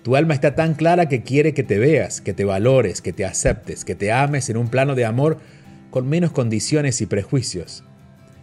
Tu 0.02 0.14
alma 0.14 0.34
está 0.34 0.54
tan 0.54 0.74
clara 0.74 1.08
que 1.08 1.22
quiere 1.22 1.54
que 1.54 1.64
te 1.64 1.78
veas, 1.78 2.20
que 2.20 2.32
te 2.32 2.44
valores, 2.44 3.02
que 3.02 3.12
te 3.12 3.24
aceptes, 3.24 3.84
que 3.84 3.94
te 3.94 4.12
ames 4.12 4.48
en 4.48 4.56
un 4.56 4.68
plano 4.68 4.94
de 4.94 5.04
amor 5.04 5.38
con 5.90 6.08
menos 6.08 6.30
condiciones 6.30 7.00
y 7.00 7.06
prejuicios 7.06 7.84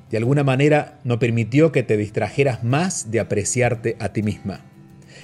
de 0.09 0.17
alguna 0.17 0.43
manera 0.43 0.99
no 1.03 1.19
permitió 1.19 1.71
que 1.71 1.83
te 1.83 1.97
distrajeras 1.97 2.63
más 2.63 3.11
de 3.11 3.19
apreciarte 3.19 3.95
a 3.99 4.13
ti 4.13 4.23
misma. 4.23 4.61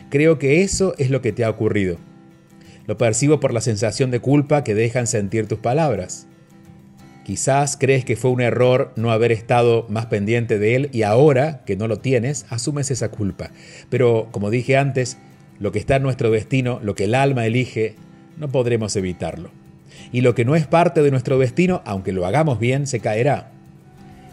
Creo 0.09 0.39
que 0.39 0.63
eso 0.63 0.95
es 0.97 1.09
lo 1.09 1.21
que 1.21 1.31
te 1.31 1.43
ha 1.43 1.49
ocurrido. 1.49 1.97
Lo 2.87 2.97
percibo 2.97 3.39
por 3.39 3.53
la 3.53 3.61
sensación 3.61 4.11
de 4.11 4.19
culpa 4.19 4.63
que 4.63 4.73
dejan 4.73 5.07
sentir 5.07 5.47
tus 5.47 5.59
palabras. 5.59 6.27
Quizás 7.23 7.77
crees 7.77 8.03
que 8.03 8.15
fue 8.15 8.31
un 8.31 8.41
error 8.41 8.91
no 8.95 9.11
haber 9.11 9.31
estado 9.31 9.85
más 9.89 10.07
pendiente 10.07 10.57
de 10.57 10.75
él 10.75 10.89
y 10.91 11.03
ahora 11.03 11.61
que 11.65 11.75
no 11.75 11.87
lo 11.87 11.97
tienes, 11.97 12.45
asumes 12.49 12.89
esa 12.89 13.09
culpa. 13.09 13.51
Pero, 13.89 14.27
como 14.31 14.49
dije 14.49 14.77
antes, 14.77 15.17
lo 15.59 15.71
que 15.71 15.79
está 15.79 15.97
en 15.97 16.03
nuestro 16.03 16.31
destino, 16.31 16.79
lo 16.81 16.95
que 16.95 17.03
el 17.03 17.13
alma 17.13 17.45
elige, 17.45 17.95
no 18.37 18.49
podremos 18.49 18.95
evitarlo. 18.95 19.51
Y 20.11 20.21
lo 20.21 20.33
que 20.33 20.45
no 20.45 20.55
es 20.55 20.65
parte 20.65 21.03
de 21.03 21.11
nuestro 21.11 21.37
destino, 21.37 21.83
aunque 21.85 22.11
lo 22.11 22.25
hagamos 22.25 22.59
bien, 22.59 22.87
se 22.87 22.99
caerá. 22.99 23.51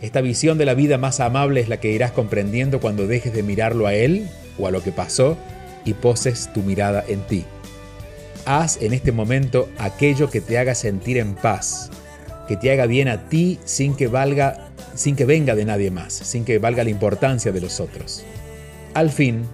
Esta 0.01 0.20
visión 0.22 0.57
de 0.57 0.64
la 0.64 0.74
vida 0.74 0.96
más 0.96 1.20
amable 1.20 1.61
es 1.61 1.68
la 1.68 1.81
que 1.81 1.92
irás 1.92 2.12
comprendiendo 2.12 2.81
cuando 2.81 3.07
dejes 3.07 3.35
de 3.35 3.42
mirarlo 3.42 3.87
a 3.87 3.94
él 3.94 4.29
o 4.59 4.66
a 4.66 4.70
lo 4.70 4.83
que 4.83 4.92
pasó 4.92 5.37
y 5.85 5.92
poses 5.92 6.51
tu 6.55 6.62
mirada 6.62 7.05
en 7.07 7.20
ti. 7.22 7.44
Haz 8.46 8.81
en 8.81 8.94
este 8.94 9.12
momento 9.12 9.68
aquello 9.77 10.31
que 10.31 10.40
te 10.40 10.57
haga 10.57 10.74
sentir 10.74 11.18
en 11.18 11.35
paz, 11.35 11.90
que 12.48 12.56
te 12.56 12.72
haga 12.72 12.87
bien 12.87 13.08
a 13.08 13.28
ti 13.28 13.58
sin 13.64 13.94
que 13.94 14.08
valga 14.08 14.70
sin 14.94 15.14
que 15.14 15.24
venga 15.24 15.54
de 15.54 15.64
nadie 15.64 15.92
más, 15.92 16.12
sin 16.12 16.44
que 16.44 16.58
valga 16.58 16.82
la 16.82 16.90
importancia 16.90 17.52
de 17.52 17.61
los 17.61 17.78
otros. 17.78 18.24
Al 18.94 19.11
fin, 19.11 19.44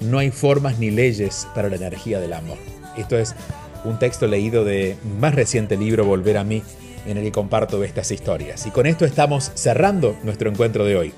no 0.00 0.18
hay 0.18 0.30
formas 0.30 0.78
ni 0.78 0.92
leyes 0.92 1.48
para 1.54 1.68
la 1.68 1.76
energía 1.76 2.20
del 2.20 2.34
amor. 2.34 2.58
Esto 2.96 3.18
es 3.18 3.34
un 3.84 3.98
texto 3.98 4.28
leído 4.28 4.64
de 4.64 4.96
más 5.18 5.34
reciente 5.34 5.76
libro 5.76 6.04
Volver 6.04 6.36
a 6.36 6.44
mí 6.44 6.62
en 7.06 7.16
el 7.16 7.24
que 7.24 7.32
comparto 7.32 7.82
estas 7.82 8.12
historias. 8.12 8.64
Y 8.66 8.70
con 8.70 8.86
esto 8.86 9.04
estamos 9.04 9.50
cerrando 9.54 10.16
nuestro 10.22 10.48
encuentro 10.48 10.84
de 10.84 10.94
hoy. 10.96 11.12